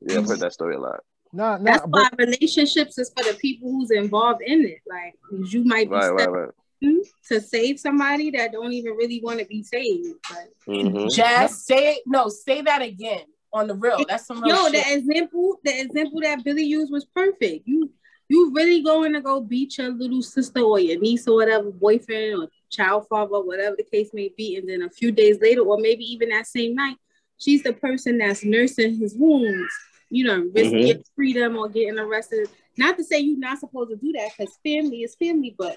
[0.00, 1.00] Yeah, I've heard that story a lot.
[1.32, 4.78] No, no, That's why relationships is for the people who's involved in it.
[4.88, 5.14] Like
[5.52, 6.50] you might be right, right, right
[6.80, 10.14] to save somebody that don't even really want to be saved.
[10.28, 11.08] But mm-hmm.
[11.08, 12.02] Jazz, say it.
[12.06, 14.04] No, say that again on the real.
[14.08, 14.84] That's some real Yo, shit.
[14.84, 17.66] the example, the example that Billy used was perfect.
[17.66, 17.90] You
[18.28, 22.42] you really going to go beat your little sister or your niece or whatever, boyfriend
[22.42, 25.78] or child father, whatever the case may be, and then a few days later, or
[25.78, 26.96] maybe even that same night,
[27.38, 29.72] she's the person that's nursing his wounds.
[30.10, 31.00] You know, risk mm-hmm.
[31.14, 32.48] freedom or getting arrested.
[32.78, 35.76] Not to say you're not supposed to do that because family is family, but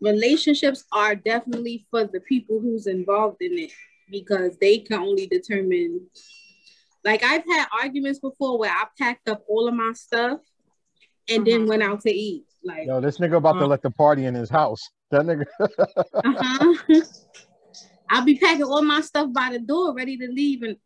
[0.00, 3.70] relationships are definitely for the people who's involved in it
[4.10, 6.00] because they can only determine
[7.04, 10.40] like I've had arguments before where I packed up all of my stuff
[11.28, 11.66] and then uh-huh.
[11.68, 12.44] went out to eat.
[12.64, 14.80] Like yo, this nigga about uh, to let the party in his house.
[15.10, 15.44] That nigga.
[15.60, 16.74] uh-huh.
[18.10, 20.76] I'll be packing all my stuff by the door, ready to leave, and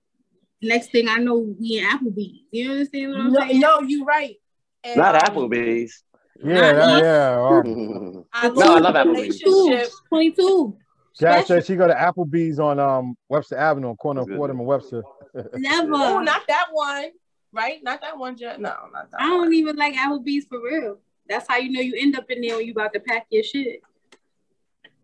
[0.62, 2.42] next thing I know, we in Applebee's.
[2.52, 3.60] You understand what I'm no, saying?
[3.60, 4.36] No, you right.
[4.84, 6.04] And, Not um, Applebee's.
[6.44, 8.20] Yeah, yeah, yeah.
[8.32, 9.92] I no, I love Applebee's.
[10.08, 10.76] 22.
[11.18, 15.02] Jack said she go to Applebee's on um Webster Avenue, corner of Fordham and Webster.
[15.54, 15.94] Never.
[15.94, 17.10] Oh, not that one.
[17.56, 17.82] Right?
[17.82, 18.60] Not that one, Jet.
[18.60, 19.20] No, not that.
[19.20, 20.98] I don't even like Applebee's for real.
[21.28, 23.42] That's how you know you end up in there when you about to pack your
[23.42, 23.80] shit.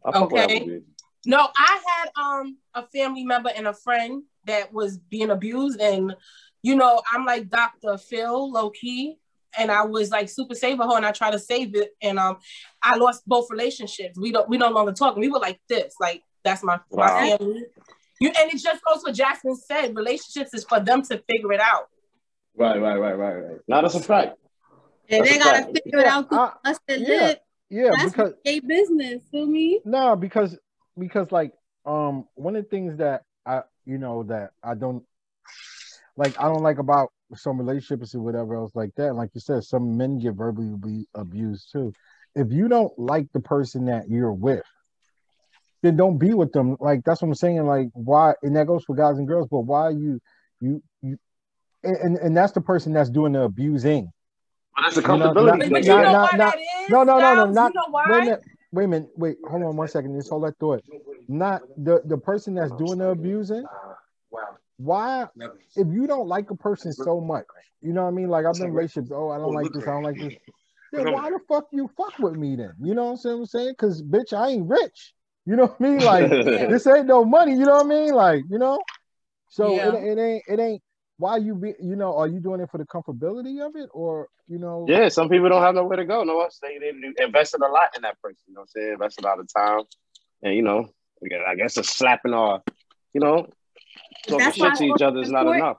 [0.05, 0.81] Okay.
[1.25, 6.15] No, I had um a family member and a friend that was being abused, and
[6.63, 7.97] you know, I'm like Dr.
[7.99, 9.19] Phil, low key
[9.59, 12.39] and I was like super save her and I tried to save it and um
[12.83, 14.19] I lost both relationships.
[14.19, 15.17] We don't we no longer talk.
[15.17, 15.95] We were like this.
[16.01, 17.21] Like that's my, wow.
[17.21, 17.65] my family.
[18.21, 19.97] You and it just goes what Jasmine said.
[19.97, 21.89] Relationships is for them to figure it out.
[22.57, 23.59] Right, right, right, right, right.
[23.67, 24.37] Now that's a fact.
[25.09, 25.79] And they gotta fact.
[25.85, 27.35] figure it out through us that yeah,
[27.71, 29.81] Yeah, that's because a business, feel me?
[29.85, 30.59] No, because
[30.99, 31.53] because like
[31.87, 35.05] um one of the things that I you know that I don't
[36.17, 39.15] like I don't like about some relationships or whatever else like that.
[39.15, 41.93] Like you said, some men get verbally abused too.
[42.35, 44.65] If you don't like the person that you're with,
[45.83, 46.77] then don't be with them.
[46.81, 47.67] Like that's what I'm saying.
[47.67, 48.35] Like why?
[48.43, 49.49] And that goes for guys and girls.
[49.51, 50.21] But why you
[50.61, 50.83] you you?
[51.85, 54.12] And and that's the person that's doing the abusing.
[54.80, 55.64] that's the comfortability.
[55.64, 56.55] You know, not, not, not,
[56.89, 57.74] no, no, no, no, not.
[57.74, 58.07] You know why?
[58.11, 58.43] Wait a minute.
[58.72, 59.09] Wait a minlet.
[59.16, 60.14] Wait, hold on one second.
[60.16, 60.83] Just hold that thought.
[61.28, 63.64] Not the the person that's doing the abusing.
[64.30, 65.26] Wow why
[65.76, 67.45] if you don't like a person so much,
[67.80, 68.28] you know what I mean?
[68.28, 70.35] Like I've been in relationships, oh, I don't like this, I don't like this.
[70.93, 72.72] Then why the fuck you fuck with me then?
[72.83, 73.74] You know what I'm saying?
[73.78, 75.14] Cause bitch, I ain't rich.
[75.47, 76.01] You know what I mean?
[76.01, 76.30] Like
[76.70, 78.12] this ain't no money, you know what I mean?
[78.12, 78.78] Like, you know?
[79.49, 79.95] So yeah.
[79.95, 80.83] it, it ain't it ain't
[81.19, 84.29] why you be you know, are you doing it for the comfortability of it or
[84.49, 84.87] you know?
[84.89, 86.25] Yeah, some people don't have nowhere to go.
[86.25, 88.93] No, they, they invested a lot in that person, you know what I'm saying?
[88.95, 89.85] Invested a lot of time.
[90.43, 90.89] And you know,
[91.47, 92.63] I guess a slapping or
[93.13, 93.47] you know,
[94.29, 95.79] talking shit to each other is not enough.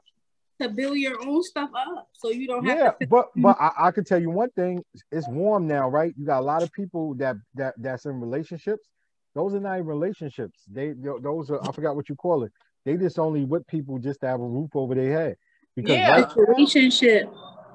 [0.61, 3.07] To build your own stuff up, so you don't have yeah, to.
[3.07, 6.13] but but I, I can tell you one thing: it's warm now, right?
[6.15, 8.87] You got a lot of people that that that's in relationships.
[9.35, 10.61] Those are not relationships.
[10.71, 12.51] They those are I forgot what you call it.
[12.85, 15.37] They just only with people just to have a roof over their head.
[15.75, 17.31] Because yeah, right relationship.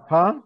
[0.08, 0.40] Huh?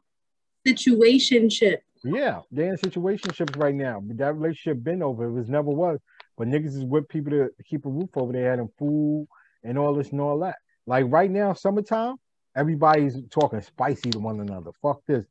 [0.67, 1.79] Situationship.
[2.05, 4.01] Yeah, they're in situationships right now.
[4.01, 5.27] But that relationship been over.
[5.27, 5.99] It was never was.
[6.37, 9.29] But niggas is with people to keep a roof over their head and food
[9.63, 10.57] and all this and all that.
[10.87, 12.17] Like right now, summertime,
[12.57, 14.71] everybody's talking spicy to one another.
[14.81, 15.25] Fuck this.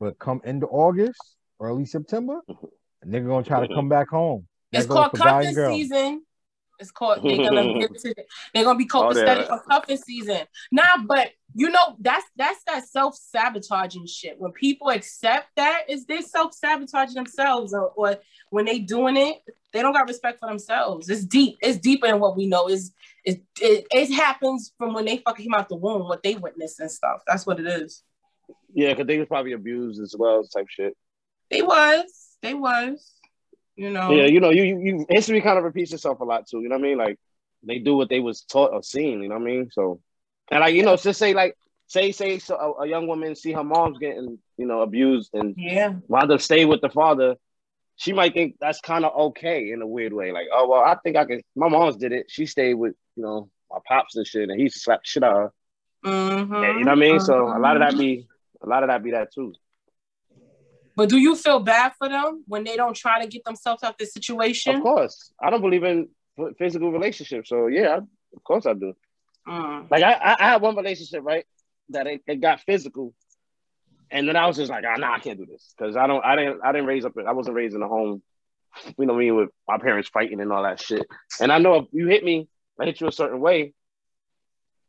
[0.00, 1.20] But come into August,
[1.60, 3.74] early September, a nigga gonna try to mm-hmm.
[3.74, 4.46] come back home.
[4.72, 6.25] That it's called cuffing season.
[6.78, 7.22] It's called.
[7.22, 8.14] They're gonna get to.
[8.54, 9.46] They're gonna be Oh, copacetic yeah.
[9.46, 10.40] for cuffing season.
[10.70, 14.38] Nah, but you know that's that's that self sabotaging shit.
[14.38, 18.16] When people accept that, is they self sabotaging themselves, or, or
[18.50, 21.08] when they doing it, they don't got respect for themselves.
[21.08, 21.58] It's deep.
[21.62, 22.68] It's deeper than what we know.
[22.68, 22.92] Is
[23.24, 23.86] it, it?
[23.90, 27.22] It happens from when they fucking came out the womb, what they witnessed and stuff.
[27.26, 28.02] That's what it is.
[28.74, 30.96] Yeah, because they was probably abused as well, type shit.
[31.50, 32.36] They was.
[32.42, 33.12] They was.
[33.76, 34.10] You know.
[34.10, 36.60] Yeah, you know, you, you you history kind of repeats itself a lot too.
[36.62, 36.98] You know what I mean?
[36.98, 37.18] Like
[37.62, 39.22] they do what they was taught or seen.
[39.22, 39.68] You know what I mean?
[39.72, 40.00] So,
[40.50, 41.56] and like you know, just say like
[41.86, 45.54] say say so a, a young woman see her mom's getting you know abused and
[45.58, 45.94] Yeah.
[46.08, 47.36] wind up stay with the father.
[47.96, 50.32] She might think that's kind of okay in a weird way.
[50.32, 51.42] Like, oh well, I think I can.
[51.54, 52.26] My mom's did it.
[52.30, 55.38] She stayed with you know my pops and shit, and he slapped shit out of
[55.38, 55.52] her.
[56.04, 56.62] Mhm.
[56.62, 57.20] Yeah, you know what I mean?
[57.20, 57.98] So a lot of that Mhm.
[57.98, 58.26] be
[58.62, 59.54] a lot of that be that too.
[60.96, 63.92] But do you feel bad for them when they don't try to get themselves out
[63.92, 64.76] of this situation?
[64.76, 66.08] Of course, I don't believe in
[66.58, 67.50] physical relationships.
[67.50, 68.94] So yeah, I, of course I do.
[69.46, 69.90] Mm.
[69.90, 71.44] Like I, I, I had one relationship right
[71.90, 73.14] that it, it got physical,
[74.10, 76.24] and then I was just like, oh, nah, I can't do this because I don't,
[76.24, 78.22] I didn't, I didn't raise up, I wasn't raised in a home,
[78.98, 81.06] you know, what I mean, with my parents fighting and all that shit.
[81.40, 82.48] And I know if you hit me,
[82.80, 83.74] I hit you a certain way,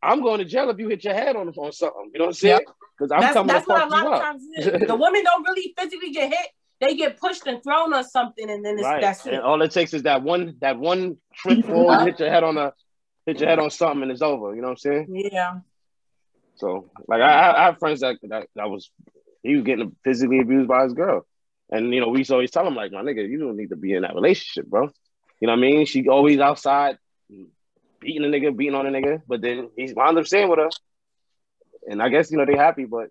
[0.02, 2.12] I'm going to jail if you hit your head on on something.
[2.14, 2.60] You know what I'm saying?
[2.98, 4.44] Because I'm That's, coming that's to what a lot of times.
[4.56, 6.48] The women don't really physically get hit.
[6.80, 9.02] They get pushed and thrown on something, and then it's, right.
[9.02, 9.42] that's and it.
[9.42, 12.72] all it takes is that one, that one trip forward, hit your head on a,
[13.26, 14.54] hit your head on something, and it's over.
[14.54, 15.30] You know what I'm saying?
[15.32, 15.60] Yeah.
[16.58, 18.92] So like I, I- I have friends that, that that was
[19.42, 21.26] he was getting physically abused by his girl.
[21.72, 23.70] And you know, we used to always tell him, like, my nigga, you don't need
[23.70, 24.90] to be in that relationship, bro.
[25.40, 25.86] You know what I mean?
[25.86, 26.98] She always outside
[28.00, 30.70] beating a nigga, beating on a nigga, but then he's wound up staying with her.
[31.90, 33.10] And I guess you know they happy, but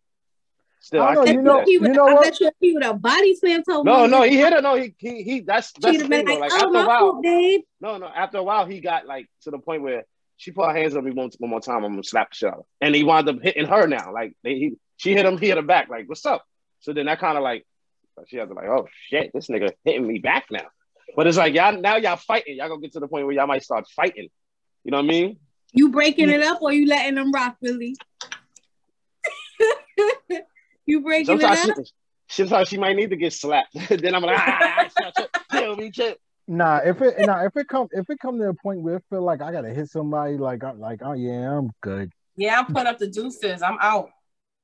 [0.81, 1.67] still I I, know, can't you do know- that.
[1.69, 2.23] He would, you know I what?
[2.25, 4.61] bet you he would have body slammed her No, mom, no, he hit her.
[4.61, 6.87] No, he he, he that's that's she'd the have thing like, Like "Oh, after a
[6.87, 8.07] while, fault, babe." no, no.
[8.07, 10.05] After a while, he got like to the point where
[10.37, 11.85] she put her hands on me one, one more time.
[11.85, 12.65] I'm gonna slap the shit out of her.
[12.83, 14.13] And he wound up hitting her now.
[14.13, 15.89] Like they, he, she hit him, he hit her back.
[15.89, 16.45] Like, what's up?
[16.81, 17.67] So then that kind of like
[18.29, 20.67] she had to like, oh shit, this nigga hitting me back now.
[21.17, 22.57] But it's like y'all now y'all fighting.
[22.59, 24.29] Y'all gonna get to the point where y'all might start fighting.
[24.87, 25.39] You know what I mean?
[25.73, 27.97] You breaking it up or you letting them rock, Billy?
[30.87, 31.85] you breaking Sometimes it up?
[32.29, 33.75] she, sometimes she might need to get slapped.
[33.89, 36.15] then I'm like, ah, shut, shut, kill me, chill.
[36.47, 39.01] Nah, if it nah, if it come if it come to a point where I
[39.11, 42.13] feel like I gotta hit somebody, like I'm like, oh yeah, I'm good.
[42.37, 43.63] Yeah, I'm putting up the deuces.
[43.63, 44.11] I'm out.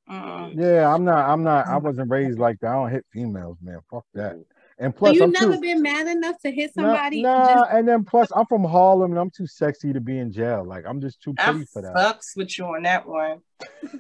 [0.09, 0.55] Mm.
[0.55, 1.29] Yeah, I'm not.
[1.29, 1.67] I'm not.
[1.67, 2.71] I wasn't raised like that.
[2.71, 3.81] I don't hit females, man.
[3.91, 4.37] Fuck that.
[4.79, 5.61] And So plus, you I'm never too.
[5.61, 7.23] been mad enough to hit somebody?
[7.23, 10.33] nah, Just- and then plus, I'm from Harlem, and I'm too sexy to be in
[10.33, 10.65] jail.
[10.65, 11.95] Like I'm just too I pretty for that.
[11.95, 13.41] fucks with you on that one.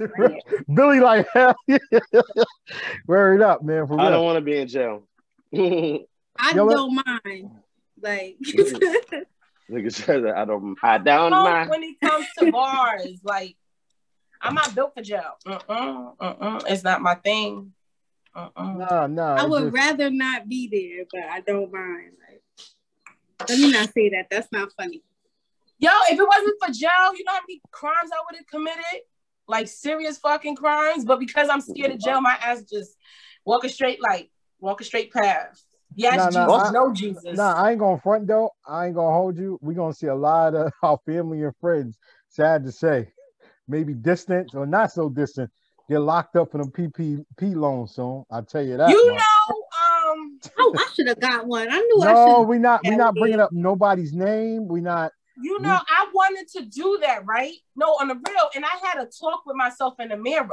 [0.74, 1.78] Billy, like hell, yeah.
[3.06, 3.86] Word up, man.
[3.86, 5.06] For I don't want to be in jail.
[5.54, 5.98] I
[6.54, 7.50] Yo, don't mind.
[8.00, 8.36] Like
[9.70, 10.76] Nigga said that I don't.
[10.82, 11.70] I don't mind.
[11.70, 13.56] when it comes to bars, like
[14.40, 15.34] I'm not built for jail.
[15.46, 16.62] Mm-mm, mm-mm.
[16.68, 17.72] It's not my thing.
[18.36, 18.76] Mm-mm.
[18.78, 19.42] Nah, nah.
[19.42, 22.12] I would just- rather not be there, but I don't mind.
[22.28, 22.42] Like,
[23.48, 24.28] let me not say that.
[24.30, 25.02] That's not funny.
[25.78, 29.00] Yo, if it wasn't for jail, you know how many crimes I would have committed?
[29.48, 31.04] Like serious fucking crimes.
[31.04, 32.96] But because I'm scared of jail, my ass just
[33.44, 34.30] walk a straight like
[34.60, 35.60] walk a straight path.
[35.94, 37.36] Yes, Nah, Jesus, nah, I- no Jesus.
[37.36, 38.50] Nah, I ain't gonna front though.
[38.66, 39.58] I ain't gonna hold you.
[39.60, 43.12] we gonna see a lot of our family and friends, sad to say,
[43.66, 45.50] maybe distant or not so distant.
[45.88, 48.24] They're locked up in a PPP loan soon.
[48.30, 48.88] I'll tell you that.
[48.90, 49.22] you much.
[49.48, 51.68] know, um, Oh, I should have got one.
[51.70, 52.48] I knew I No, should.
[52.48, 54.68] we not we not bringing up nobody's name.
[54.68, 55.12] We not
[55.42, 57.54] you know, I wanted to do that, right?
[57.74, 60.50] No, on the real, and I had a talk with myself in the mirror.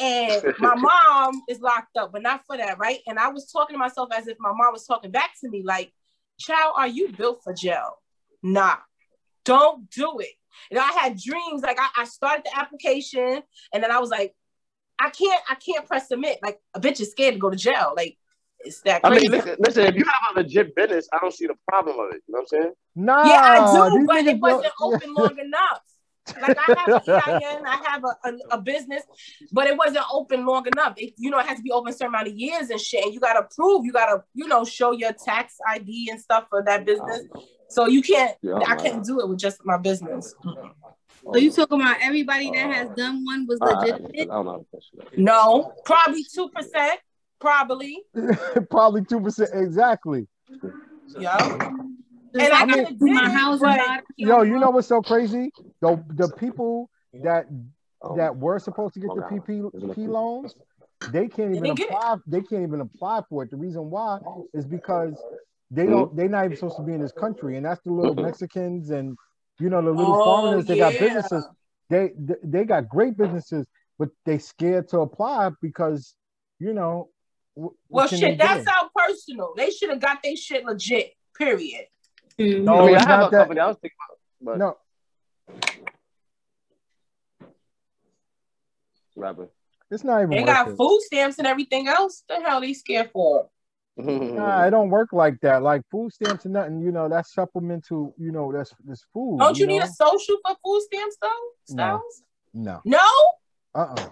[0.00, 3.00] And my mom is locked up, but not for that, right?
[3.06, 5.62] And I was talking to myself as if my mom was talking back to me,
[5.64, 5.92] like,
[6.38, 7.94] child, are you built for jail?
[8.42, 8.76] Nah,
[9.48, 10.34] don't do it.
[10.70, 13.42] And I had dreams, like I, I started the application,
[13.72, 14.34] and then I was like,
[14.98, 16.38] I can't, I can't press submit.
[16.42, 17.94] Like a bitch is scared to go to jail.
[17.96, 18.16] Like
[18.60, 21.46] it's that I mean, listen, listen, if you have a legit business, I don't see
[21.46, 22.22] the problem of it.
[22.26, 22.72] You know what I'm saying?
[22.96, 23.24] nah.
[23.24, 25.80] yeah, I do, these but niggas it wasn't don't- open long enough.
[26.42, 29.02] Like I have an EIN, I have a, a, a business,
[29.50, 30.92] but it wasn't open long enough.
[30.98, 33.02] It, you know, it has to be open a certain amount of years and shit.
[33.02, 36.62] And you gotta prove, you gotta, you know, show your tax ID and stuff for
[36.64, 37.22] that business.
[37.68, 38.78] So you can't, Yeah, I man.
[38.78, 40.34] can't do it with just my business.
[40.42, 44.28] So you talking about everybody that has done one was I, I, I legitimate?
[44.28, 44.66] don't know.
[45.16, 46.98] No, probably two percent,
[47.40, 47.98] probably.
[48.70, 50.26] Probably two percent exactly.
[51.18, 51.36] Yeah.
[52.34, 55.50] And I like could've do my did house but- Yo, you know what's so crazy?
[55.80, 56.90] The the people
[57.22, 57.46] that
[58.00, 60.54] Oh, that were supposed to get the PPP loans,
[61.10, 61.86] they can't even didn't it.
[61.90, 62.14] apply.
[62.28, 63.50] They can't even apply for it.
[63.50, 64.20] The reason why
[64.54, 65.20] is because
[65.70, 66.14] they don't.
[66.16, 68.22] They're not even supposed to be in this country, and that's the little Mhm.
[68.22, 69.16] Mexicans and
[69.58, 70.66] you know the little Oh, foreigners.
[70.66, 71.46] They got businesses.
[71.90, 73.66] They they- they got great businesses,
[73.98, 76.14] but they scared to apply because
[76.58, 77.10] you know.
[77.88, 78.70] Well, shit, that's do?
[78.70, 79.52] how personal.
[79.56, 81.12] They should have got their shit legit.
[81.36, 81.86] Period.
[82.38, 82.62] Mhm.
[82.64, 84.76] No, I mean, I have not a that- company I was thinking about, but No,
[89.16, 89.48] rapper.
[89.90, 90.30] it's not even.
[90.30, 90.76] They got it.
[90.76, 92.22] food stamps and everything else.
[92.28, 93.48] The hell they scared for?
[93.98, 94.70] Nah, it mm.
[94.70, 95.62] don't work like that.
[95.62, 99.38] Like food stamps and nothing, you know, that's supplemental, you know, that's this food.
[99.40, 99.86] Don't you, need know?
[99.86, 101.28] a social for food stamps though?
[101.70, 101.74] No.
[101.74, 102.22] Styles?
[102.54, 102.80] No.
[102.84, 103.08] No,
[103.74, 104.08] Uh-uh.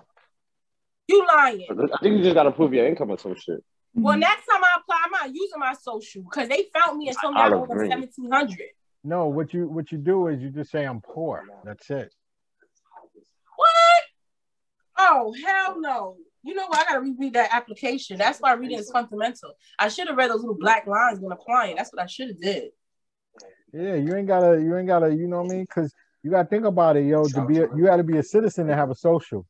[1.09, 1.67] you lying.
[1.71, 3.63] I think you just gotta prove your income or some shit.
[3.95, 7.17] Well, next time I apply, I'm not using my social because they found me and
[7.21, 8.69] told me I Olive owe them seventeen hundred.
[9.03, 11.45] No, what you what you do is you just say I'm poor.
[11.65, 12.13] That's it.
[13.57, 14.03] What?
[14.99, 16.17] Oh hell no!
[16.47, 16.79] You know what?
[16.79, 18.19] I gotta reread that application.
[18.19, 19.55] That's why reading is fundamental.
[19.81, 21.75] I should have read those little black lines when applying.
[21.75, 22.71] That's what I should have did.
[23.73, 25.67] Yeah, you ain't gotta you ain't gotta, you know what I mean?
[25.67, 25.93] Cause
[26.23, 27.25] you gotta think about it, yo.
[27.27, 29.45] To be a, you gotta be a citizen to have a social.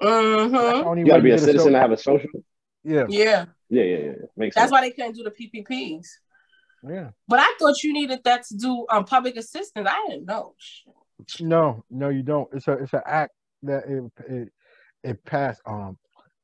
[0.00, 0.86] That's the Mm-hmm.
[0.88, 2.28] only You gotta be a get citizen to have a social.
[2.82, 4.12] Yeah, Yeah, Yeah, yeah, yeah.
[4.36, 4.72] Makes that's sense.
[4.72, 6.06] why they couldn't do the PPPs.
[6.88, 7.10] yeah.
[7.28, 9.86] But I thought you needed that to do um public assistance.
[9.88, 10.56] I didn't know.
[11.40, 12.48] No, no, you don't.
[12.52, 13.32] It's a it's an act
[13.62, 14.52] that it it,
[15.04, 15.60] it passed.
[15.66, 15.96] Um,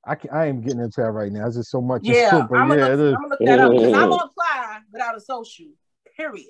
[0.05, 1.47] I can I am getting into that right now.
[1.47, 2.03] It's just so much.
[2.05, 3.17] Yeah, into but I'm gonna yeah, look.
[3.17, 5.67] I'm gonna look that up because I'm gonna apply without a social.
[6.17, 6.47] Period.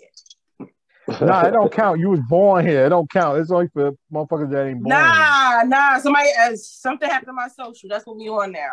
[1.21, 1.99] Nah, it don't count.
[1.99, 2.87] You was born here.
[2.87, 3.39] It don't count.
[3.39, 4.95] It's only for motherfuckers that ain't born.
[4.95, 5.03] here.
[5.03, 5.99] Nah, nah.
[5.99, 7.89] Somebody uh, something happened to my social.
[7.89, 8.71] That's what we on now.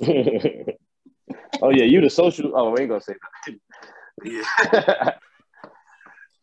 [1.62, 2.52] oh yeah, you the social.
[2.54, 3.14] Oh, we ain't gonna say
[3.46, 3.54] that.
[4.24, 5.12] Yeah.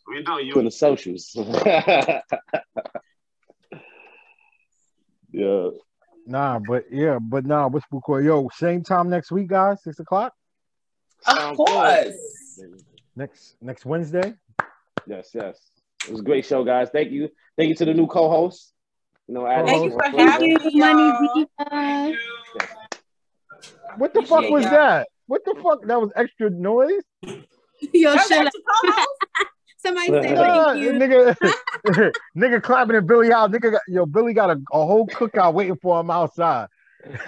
[0.07, 1.35] we doing you in the socials.
[5.31, 5.69] yeah.
[6.29, 8.21] Nah, but yeah, but nah, what's cool?
[8.21, 10.31] Yo, same time next week, guys, six o'clock
[11.25, 12.13] Of course.
[13.15, 14.35] next next Wednesday.
[15.07, 15.59] Yes, yes.
[16.07, 16.89] It was a great show, guys.
[16.93, 17.29] Thank you.
[17.57, 18.71] Thank you to the new co-host.
[19.27, 19.65] You know, Adam.
[19.65, 20.57] Thank you for having me.
[20.65, 21.35] you, Money y'all.
[21.35, 22.17] Diva.
[23.97, 24.71] What the fuck was y'all.
[24.71, 25.07] that?
[25.25, 25.79] What the fuck?
[25.87, 27.01] That was extra noise.
[27.91, 28.53] Yo, That's shut up.
[29.83, 30.21] Your co-host?
[30.21, 30.91] Somebody say Nah, thank you.
[30.93, 31.35] nigga,
[32.37, 33.51] nigga clapping at Billy out.
[33.51, 36.67] Nigga, got, yo, Billy got a, a whole cookout waiting for him outside.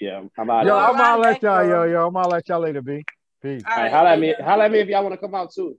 [0.00, 0.66] Yeah, I'm out.
[0.66, 1.20] yo, I'm out.
[1.20, 3.04] let y'all, yo, yo, I'm gonna let y'all later, B.
[3.42, 3.64] Peace.
[3.66, 4.34] All All right, right, holla at me.
[4.40, 5.76] Holla at me if y'all want to come out too.